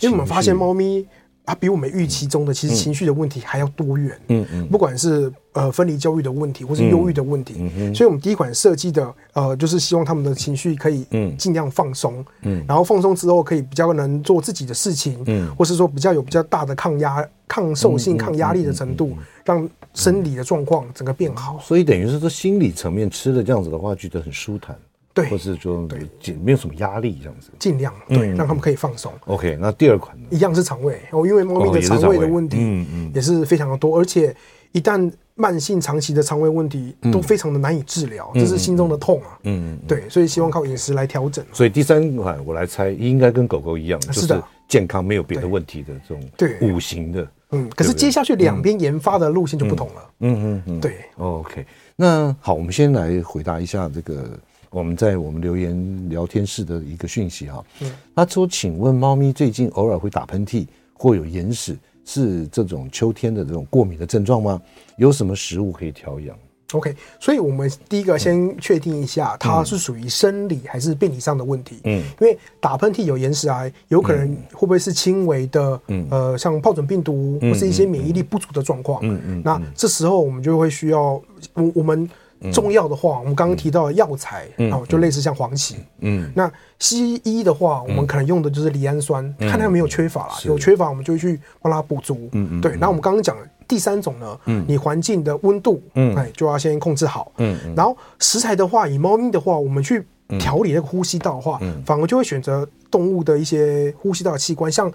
[0.01, 1.07] 因为我们发现猫咪
[1.45, 4.19] 它比我们预期中的其实情绪的问题还要多元。
[4.29, 11.37] 嗯嗯，不管是呃分离焦虑的问题，或是忧郁的问题，嗯所以我们第一款设计的呃就是希望他们的情绪可以嗯。
[11.37, 24.77] 尽量放松，嗯，然后放松之后可以比较能做自己的事情，嗯，或是说比较有比较大的抗压、抗受性、抗压力的程度，让生理的状况整个变好，所以等于是说心理层面吃的这样子的话，觉得很舒坦，
[25.13, 29.13] 对，或是说对，没有什么压力这样子，尽量对，让他们可以放松。
[29.27, 30.27] OK，那第二款呢？
[30.31, 34.35] 一样是肠胃哦，因为猫咪的肠胃的问题，嗯嗯，也是非常的多，而且
[34.73, 41.45] 一旦慢性长期的肠胃问题都非常的难以治疗，这是心中的痛啊，嗯，对，所以希望靠饮食来调整。
[41.53, 46.59] 所以第三款我来猜，应该跟狗狗一样，是的，健康没有别的问题的这种对。
[46.61, 47.29] 五行的。
[47.53, 50.11] 嗯，可是接下去两边研发的路线就不同了。
[50.21, 50.97] 嗯嗯嗯，对。
[51.19, 54.39] OK，那好，我们先来回答一下这个
[54.71, 57.65] 我们在我们留言聊天室的一个讯息哈。
[57.81, 64.61] 嗯，他说：“请问猫咪最近偶尔会打喷嚏或有眼屎，是这种秋天的这种过敏的症状吗？
[64.97, 66.37] 有什么食物可以调养？”
[66.73, 71.81] OK，所以我们第一个先确定一下，它是属于生理还是病理上的问题。
[71.85, 79.01] 嗯，因为打喷嚏有延时癌，有可能会不会是轻微的，嗯，呃，像疱疹病毒或是一些免疫力不足的状况。
[79.03, 81.21] 嗯嗯，那这时候我们就会需要，
[81.55, 82.09] 我我们
[82.53, 85.77] 中药的话，我们刚刚提到的药材，哦，就类似像黄芪。
[86.01, 92.29] 嗯，那西医的话，我们可能用的就是赖氨酸，看它有没有缺乏啦，有缺乏我们就去帮它补足。
[92.33, 92.73] 嗯嗯，对。
[92.73, 93.47] 然后我们刚刚讲的。
[93.73, 100.07] 第三种呢，嗯，你环境的温度，嗯，哎，就要先控制好，嗯，然后食材的话，以猫咪的话，我们去
[100.39, 104.93] 调理那个呼吸道的话，嗯，反而就会选择动物的一些呼吸道器官，像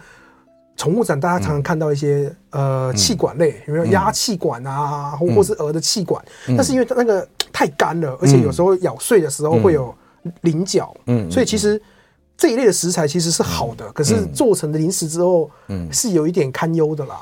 [0.76, 9.92] 宠物展大家常常看到一些呃气管类，有没有鸭气管啊，或或是鹅的气管，但是因为它那个太干了，而且有时候咬碎的时候会有
[10.42, 11.82] 鳞角，嗯，所以其实
[12.38, 17.18] 这一类的食材其实是好的，可是做成的零食之后，嗯，是有一点堪忧的啦。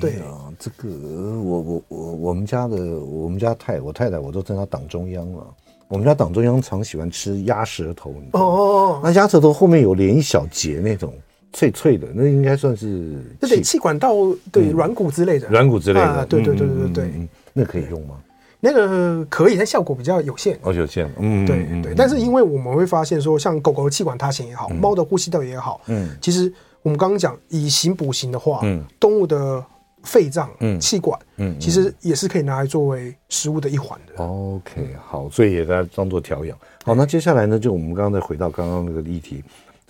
[0.00, 0.12] 对。
[0.20, 5.46] 啊，这个我我我我们家的我们家太我太太我都称她党中央了。
[5.88, 11.12] 我们家党中央常喜欢吃鸭舌头，哦哦哦，那鸭舌头后面有连一小节那种
[11.52, 14.14] 脆脆的，那应该算是那得气管道
[14.52, 15.48] 对软骨之类的。
[15.48, 18.14] 软骨之类的，对对对对对，那可以用吗？
[18.60, 20.56] 那个可以，但效果比较有限。
[20.62, 21.92] 哦，有限，嗯，对对。
[21.96, 26.52] 但是因为我们会发现说，像狗狗的气管塌陷也好，猫的呼吸道也好，嗯，其实。
[26.82, 29.64] 我们刚刚讲以形补形的话，嗯，动物的
[30.02, 34.24] 肺脏、嗯，气管，嗯，其实也是可以拿来作为食物的一环的。
[34.24, 36.56] OK，好，所以也大家当做调养。
[36.84, 39.44] 好，那接下来呢，就我们刚刚再回到刚刚那个议题，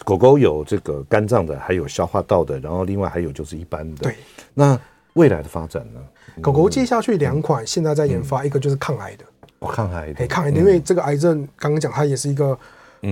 [0.04, 4.02] 狗狗有这个肝脏的，还有消化道的，然后另外还有就是一般的。
[4.02, 4.16] 对，
[4.52, 4.78] 那
[5.14, 6.00] 未来的发展呢？
[6.40, 9.24] 狗狗接下去两款现在在研发，一个就是抗癌的，
[9.60, 12.58] 哦，抗癌的，抗癌的，因为这个癌症刚刚讲它也是一个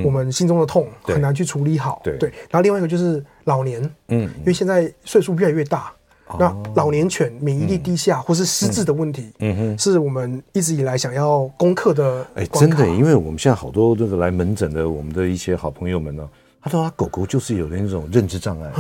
[0.05, 2.01] 我们心中的痛，很难去处理好。
[2.05, 2.15] 对，
[2.51, 5.93] 然后另外一个就是老年，嗯，因为现在岁数越来越大。
[6.39, 9.57] 那老年犬免疫力低下或是失智的问题，嗯。
[9.57, 12.27] 哼，是我们一直以来想要攻克的。
[12.35, 16.29] 哎，真的，因为我们现在好多这个来门诊的我们的一些好朋友们呢，
[16.61, 18.71] 他说他狗狗就是有那种认知障碍，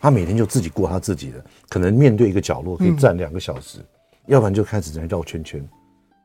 [0.00, 3.78] 他每天就自己过他自己的，可能面对一个角落可以站两个小时，
[4.26, 5.64] 要不然就开始在绕圈圈。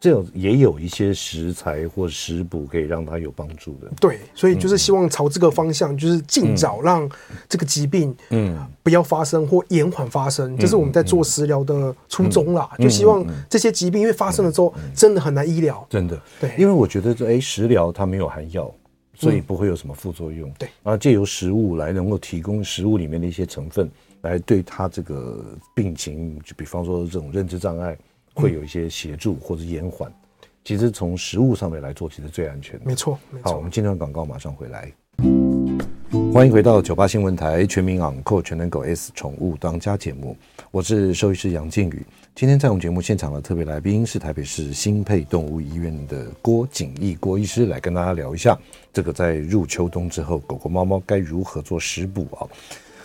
[0.01, 3.87] 这种也有一些食材或食补可以让它有帮助的。
[3.99, 7.07] 对，所以就是希望朝这个方向，就是尽早让
[7.47, 12.67] 这个疾病嗯不要发生或延缓发生，这是我们在做食疗的初衷啦。
[12.79, 16.19] 就希望这些疾病因为发生了之后真的很难医疗，真的。
[16.39, 18.73] 对，因为我觉得这哎食疗它没有含药，
[19.13, 20.51] 所以不会有什么副作用。
[20.57, 23.87] 对，然后借由食物来能够提供食物里面的一些成分，
[24.21, 25.45] 来对它这个
[25.75, 27.95] 病情，就比方说这种认知障碍。
[28.33, 30.11] 会有一些协助或者延缓，
[30.63, 32.85] 其实从食物上面来做，其实最安全的。
[32.85, 33.51] 没错，没错。
[33.51, 34.91] 好，我们今天的广告马上回来。
[36.33, 40.35] 欢迎回到九八新闻台全民昂购全能狗 S 宠物当家节目，
[40.71, 42.05] 我是兽医师杨靖宇。
[42.35, 48.57] 今天在我们节目现场的特别来宾是台北市新配动物医院的郭景义郭医师，来跟大家聊一下
[48.93, 52.47] 这个在入秋冬之后，狗狗猫猫该如何做食补啊。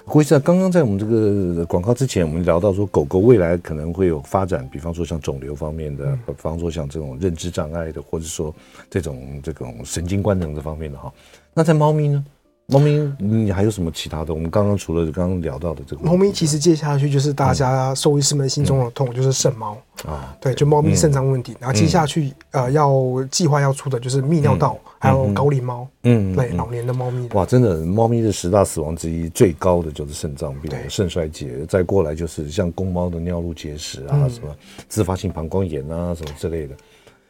[0.09, 8.55] 郭医生，刚刚在我们这个广告之前，我们聊到说，狗狗未来可能会有发展，比方说像肿瘤方面的，比方说像这种认知障碍的，或者说
[8.89, 11.13] 这种这种神经官能这方面的哈。
[11.53, 12.25] 那在猫咪呢？
[12.69, 14.35] 猫咪，你还有什么其他的？
[14.35, 20.37] 我们刚刚除了刚刚聊到的这个猫咪，其实接下去就是大家兽医师们心中的痛，就是肾猫啊。
[20.41, 21.57] 对，就猫咪肾脏问题。
[21.61, 22.93] 然后接下去呃，要
[23.31, 25.87] 计划要出的就是泌尿道，还有高龄猫。
[26.03, 27.29] 嗯，对，老年的猫咪。
[27.35, 31.65] 哇，真的，猫咪的十大死亡之一，最高的就是肾脏病、肾衰竭。
[31.67, 34.53] 再过来就是像公猫的尿路结石啊，什么
[34.89, 36.75] 自发性膀胱炎啊，什么之类的。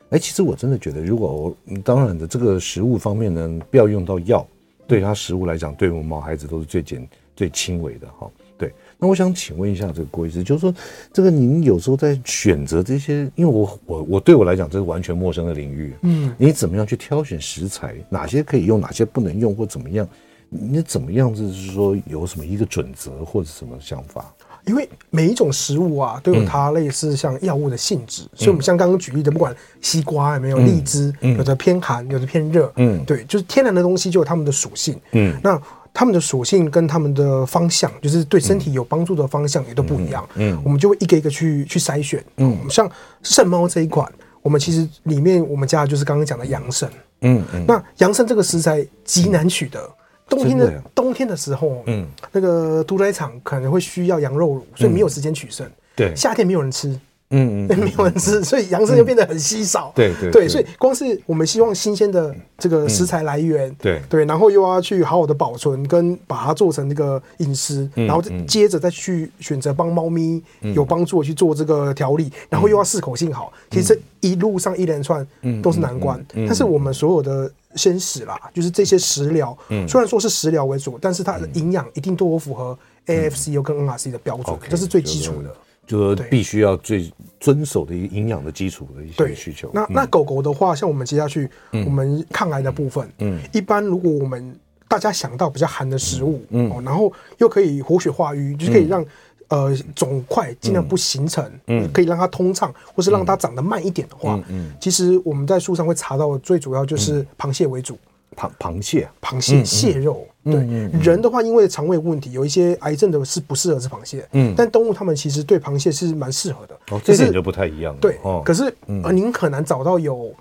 [0.09, 4.47] 哎，其实我真的觉得，如果我当然的这个食物方面呢，不要用到药。
[4.87, 8.31] 对他食物来讲，对我们毛孩子都是最简、最轻微的哈。
[8.59, 10.75] 对，那我想请问一下这个郭医师，就是说
[11.13, 20.09] 这个您有时候在选择这些，因为我我我对我来讲这是完全陌生的领域，嗯，你怎么样去挑选食材，哪些可以用，哪些不能用，或怎么样？
[20.49, 24.33] 你怎么样子是说有什么一个准则或者什么想法？
[24.67, 35.61] 因为每一种食物啊，都有它类似像药物的性质，嗯、所以我们像刚刚举例的，不管西瓜有没有荔枝，嗯、有的偏寒，有的偏热，嗯，对，就是天然的东西就有它们的属性，嗯，那
[35.95, 42.91] 它们的属性跟它们的方向，就是对身体有帮助的方向也都不一样，嗯，嗯，我们就会一个一个去去筛选，嗯，像
[43.23, 44.11] 肾猫这一款，
[44.43, 46.89] 我们其实里面我们加的就是刚刚讲的羊肾，
[47.21, 49.89] 嗯，嗯，那羊肾这个食材极难取得。
[50.29, 55.69] 冬天的冬天的时候，嗯，那个屠宰场可能会需要羊肉乳，所以没有时间取胜。
[55.95, 56.99] 对，夏天没有人吃。
[57.31, 59.93] 嗯嗯，没有人吃，所以羊肾就变得很稀少。
[59.95, 64.01] 对对对，所以光是我们希望新鲜的这个食材来源，对。
[64.09, 73.53] 对，然后又要去好好的保存，跟把它做成那个饮食，然后接着再去选择帮猫咪有帮助的去做这个调理，然后又要适口性好。
[73.71, 75.27] 其实这一路上一连串
[75.63, 79.57] 都是难关，但是我们所有的鲜食啦，就是这些食疗，
[79.89, 85.53] 虽然说是食疗为主，但是它的营养一定都有符合 AFCO 跟 NRC 的标准，这是最基础的。
[85.87, 89.71] 就说必须要最遵守的一个营养的基础的一些需求。
[89.73, 94.59] 那那狗狗的话，像我们接下去我们抗癌的部分，嗯，一般如果我们
[94.89, 99.05] 大家想到比较寒的食物，嗯，然后又可以活血化瘀，就是可以让
[99.49, 107.99] 呃肿块尽量不形成，嗯，可以让它通畅，或是让它长得慢一点的话，嗯，其实我们在书上会查到，最主要就是螃蟹为主。
[108.37, 110.55] 螃螃蟹，螃蟹蟹肉，对。
[111.03, 118.43] 人的话，因为肠胃问题，有一些癌症的是不适合吃螃蟹，嗯，但动物它们其实对螃蟹是蛮适合的，哦，这点就不太一样，对，哦。
[118.45, 118.65] 可是
[119.03, 120.33] 呃，您很难找到有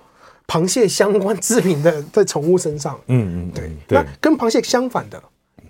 [0.48, 5.22] 螃蟹相关制品的 在宠物身上，嗯嗯，对，那跟螃蟹相反的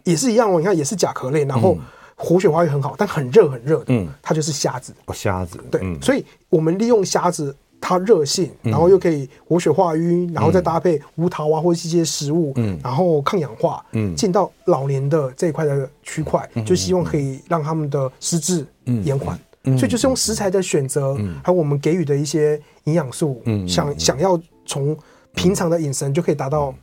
[0.04, 1.78] 也是一样哦，你看也是甲壳类，然后
[2.16, 7.56] 活血化瘀很好，但很热很热的，嗯，它就是虾子，哦，虾子，对，所以我们利用虾子。
[7.88, 18.66] 它热性，然后又可以活血化瘀，然后再搭配无桃啊或者一些食物，嗯，然后抗氧化，嗯，进到老年的这一块的区块，就希望可以让他们的失智
[19.04, 19.40] 延缓。
[19.78, 24.98] 所以就是用食材的选择，还有我们给予的一些营养素，想想要从
[25.36, 26.74] 平常的饮食就可以达到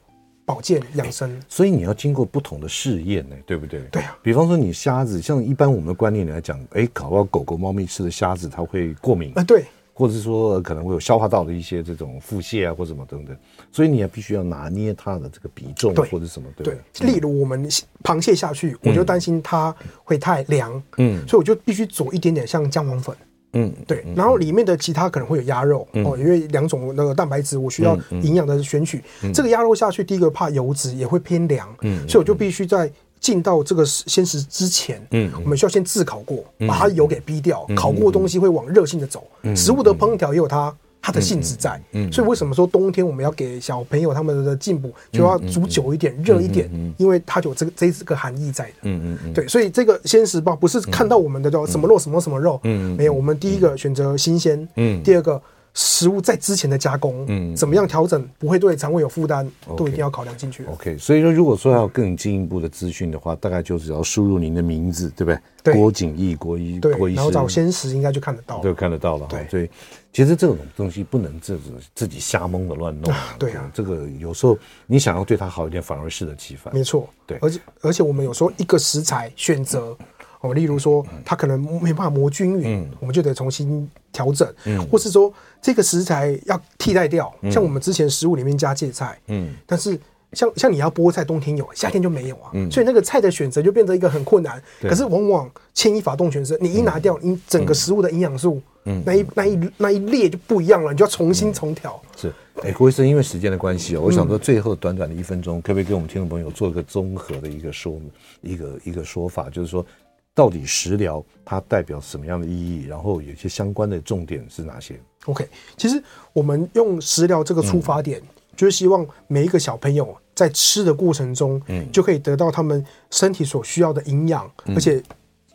[0.45, 1.37] 保健养生。
[1.49, 3.81] 所以你要经过不同的试验呢，对不对？
[3.91, 4.17] 对啊。
[4.23, 9.65] 比方说你虾子，像一般我们的观念来讲，哎，搞到狗狗、猫咪吃的虾子，它会过敏啊，对。
[9.95, 13.37] 或者是说可能会有消化道的一些这种腹泻啊，或什么等等，
[13.71, 17.11] 所以你也必须要拿捏它的这个比重，或者什么，对，对。
[17.11, 17.69] 例如我们
[18.03, 23.15] 螃蟹下去，我就担心它会太凉，嗯，所以我就必须佐一点点像姜黄粉，
[23.53, 24.05] 嗯，对。
[24.17, 29.03] 然后里面的其他可能会有鸭肉哦，因为两种那个蛋白质我需要营养的选取，
[29.35, 32.91] 这个鸭肉下去，第一个怕油脂也会偏凉，嗯，所以我就必须在。
[33.23, 37.65] 进到这个鲜食之前，嗯，我们需要先炙烤过，把它油给逼掉。
[37.77, 39.27] 烤过的东西会往热性的走。
[39.55, 41.81] 食物的烹调也有它它的性质在。
[41.93, 46.69] 嗯，所以为什么说冬天我们要给小朋友他们的进补就要煮久一点、热一点？
[46.99, 48.75] 因为它有这个这个含义在的。
[48.83, 53.13] 嗯嗯对，所以这个鲜食包不是看到我们的叫什么肉什么什么肉，嗯，没有。
[53.13, 55.41] 我们第一个选择新鲜，嗯，第二个。
[55.75, 60.65] 食物在之前的加工，嗯，怎么样调整不会对肠胃有负担，都一定要考量进去。
[60.67, 65.39] OK，所以说如果说要更进一步的资讯的话，大概就是要输入您的名字，对不对？
[65.63, 69.27] 对，郭景义，郭医，郭医，然后找鲜食应该就看得到，就看得到了。
[69.31, 69.71] 对，所以
[70.13, 71.63] 其实这种东西不能自己
[71.95, 73.13] 自己瞎蒙的乱弄。
[73.39, 76.75] 对啊，这个有时候你想要对它好一点，反而适得其反。
[76.75, 79.97] 没错，对，而且而且我们有时候一个食材选择。
[80.43, 89.97] 哦，例如说，它可能没办法磨均匀，嗯、我们就得重新调整，嗯、或是说这个食材要替代掉，嗯、像我们之前食物里面加芥菜，嗯，但是
[90.33, 94.61] 像像你要菠菜，冬天有，夏天就没有啊，嗯、所以那个菜的选择就变成一个很困难。
[94.81, 102.03] 可是往往牵一发动全身，你一拿掉，你整个食物的营养素，嗯，那一那一那一列就不一样了，你就要重新重调。
[102.17, 102.29] 是，
[102.63, 108.01] 哎、欸，郭医生，因为时间的关系哦，我想说最后短短的一分钟，可不可以给我们听众朋友做一个综合的一个说
[108.41, 109.87] 一个一个说法，就是说。
[110.35, 112.87] 到底食疗它代表什么样的意义？
[112.87, 116.03] 然后有些相关的重点是哪些？OK，其实
[116.33, 125.03] 我们用食疗这个出发点，嗯、就是希望每一个小朋友在吃的过程中，嗯，就可以得到他们身体所需要的营养，嗯、而且，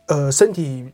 [0.08, 0.86] 呃，身体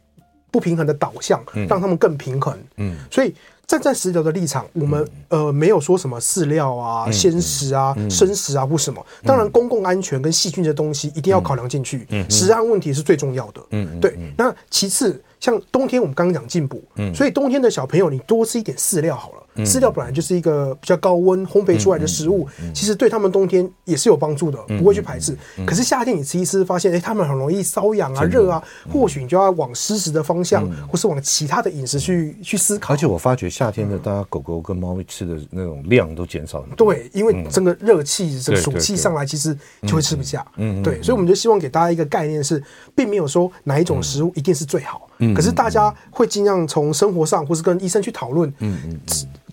[0.49, 2.57] 不平衡的导向，让他们更平衡。
[2.77, 3.34] 嗯，所以。
[3.66, 9.03] 站在食疗的立场，我们呃没有说什么饲料啊、鲜食啊、生食啊或什么。
[9.24, 13.61] 当然，公共安全跟细菌的东西一定要考量进去，食安问题是最重要的。
[13.72, 14.18] 嗯，对。
[14.38, 19.39] 那其次，像冬天我们刚刚讲进补，嗯所以冬天的小朋友你多吃一点饲料好了。
[19.58, 25.38] 饲料本来就是一个比较高温烘焙出来的食物，其实对他们冬天也是有帮助的，不会去排斥。
[25.68, 32.94] 可是夏天你吃一吃，发现哎，他们很容易瘙痒啊、热啊，或许你就要往湿食的方向，或是往其他的饮食去去思考。
[32.94, 36.91] 而且我发觉夏天的大家狗狗跟猫咪吃的那种量都减少很多。
[36.91, 40.44] 对，因为整个热气、这个暑气上来，其实就会吃不下。
[40.56, 42.64] 嗯，对，所以我们就希望给大家一个概念是，
[42.96, 45.08] 并没有说哪一种食物一定是最好。
[45.20, 48.49] 嗯，可是大家会尽量从生活上，或是跟医生去讨论。
[48.59, 48.99] 嗯嗯。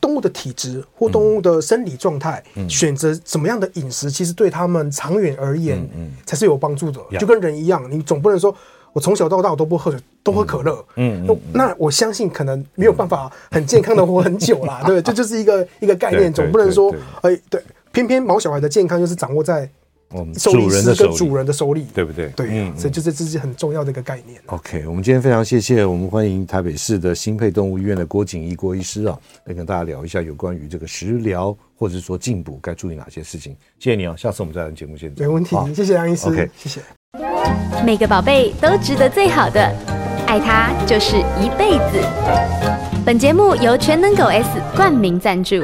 [0.01, 5.87] 动物的体质或动物的生理状态，选择怎么样的饮食，其实对他们长远而言，
[6.25, 6.99] 才是有帮助的。
[7.19, 8.53] 就跟人一样，你总不能说
[8.95, 10.83] 我从小到大我都不喝水，都喝可乐。
[10.97, 14.83] 嗯，那我相信可能没有办法很健康的活很久啦。
[14.89, 17.63] 对，这就是一个一个概念，总不能说，哎，对，
[17.93, 19.69] 偏偏毛小孩的健康就是掌握在。
[20.35, 22.29] 主人的跟主人的手里，对不对？
[22.31, 24.41] 对，嗯，所以就是这是很重要的一个概念。
[24.47, 33.57] OK，我们今天非常谢谢我们欢迎台北市的新配动物医院的郭景义郭医师啊，来跟大家聊一下有关于这个食疗或者是说进补该注意哪些事情。
[33.79, 35.13] 谢谢你啊，下次我们再来节目见。
[35.17, 36.27] 没问题，谢谢杨医师。
[36.27, 36.81] OK，谢谢。
[37.85, 39.61] 每个宝贝都值得最好的，
[40.27, 42.05] 爱他就是一辈子。
[43.07, 45.57] 本节目由全能狗 S 冠名赞助。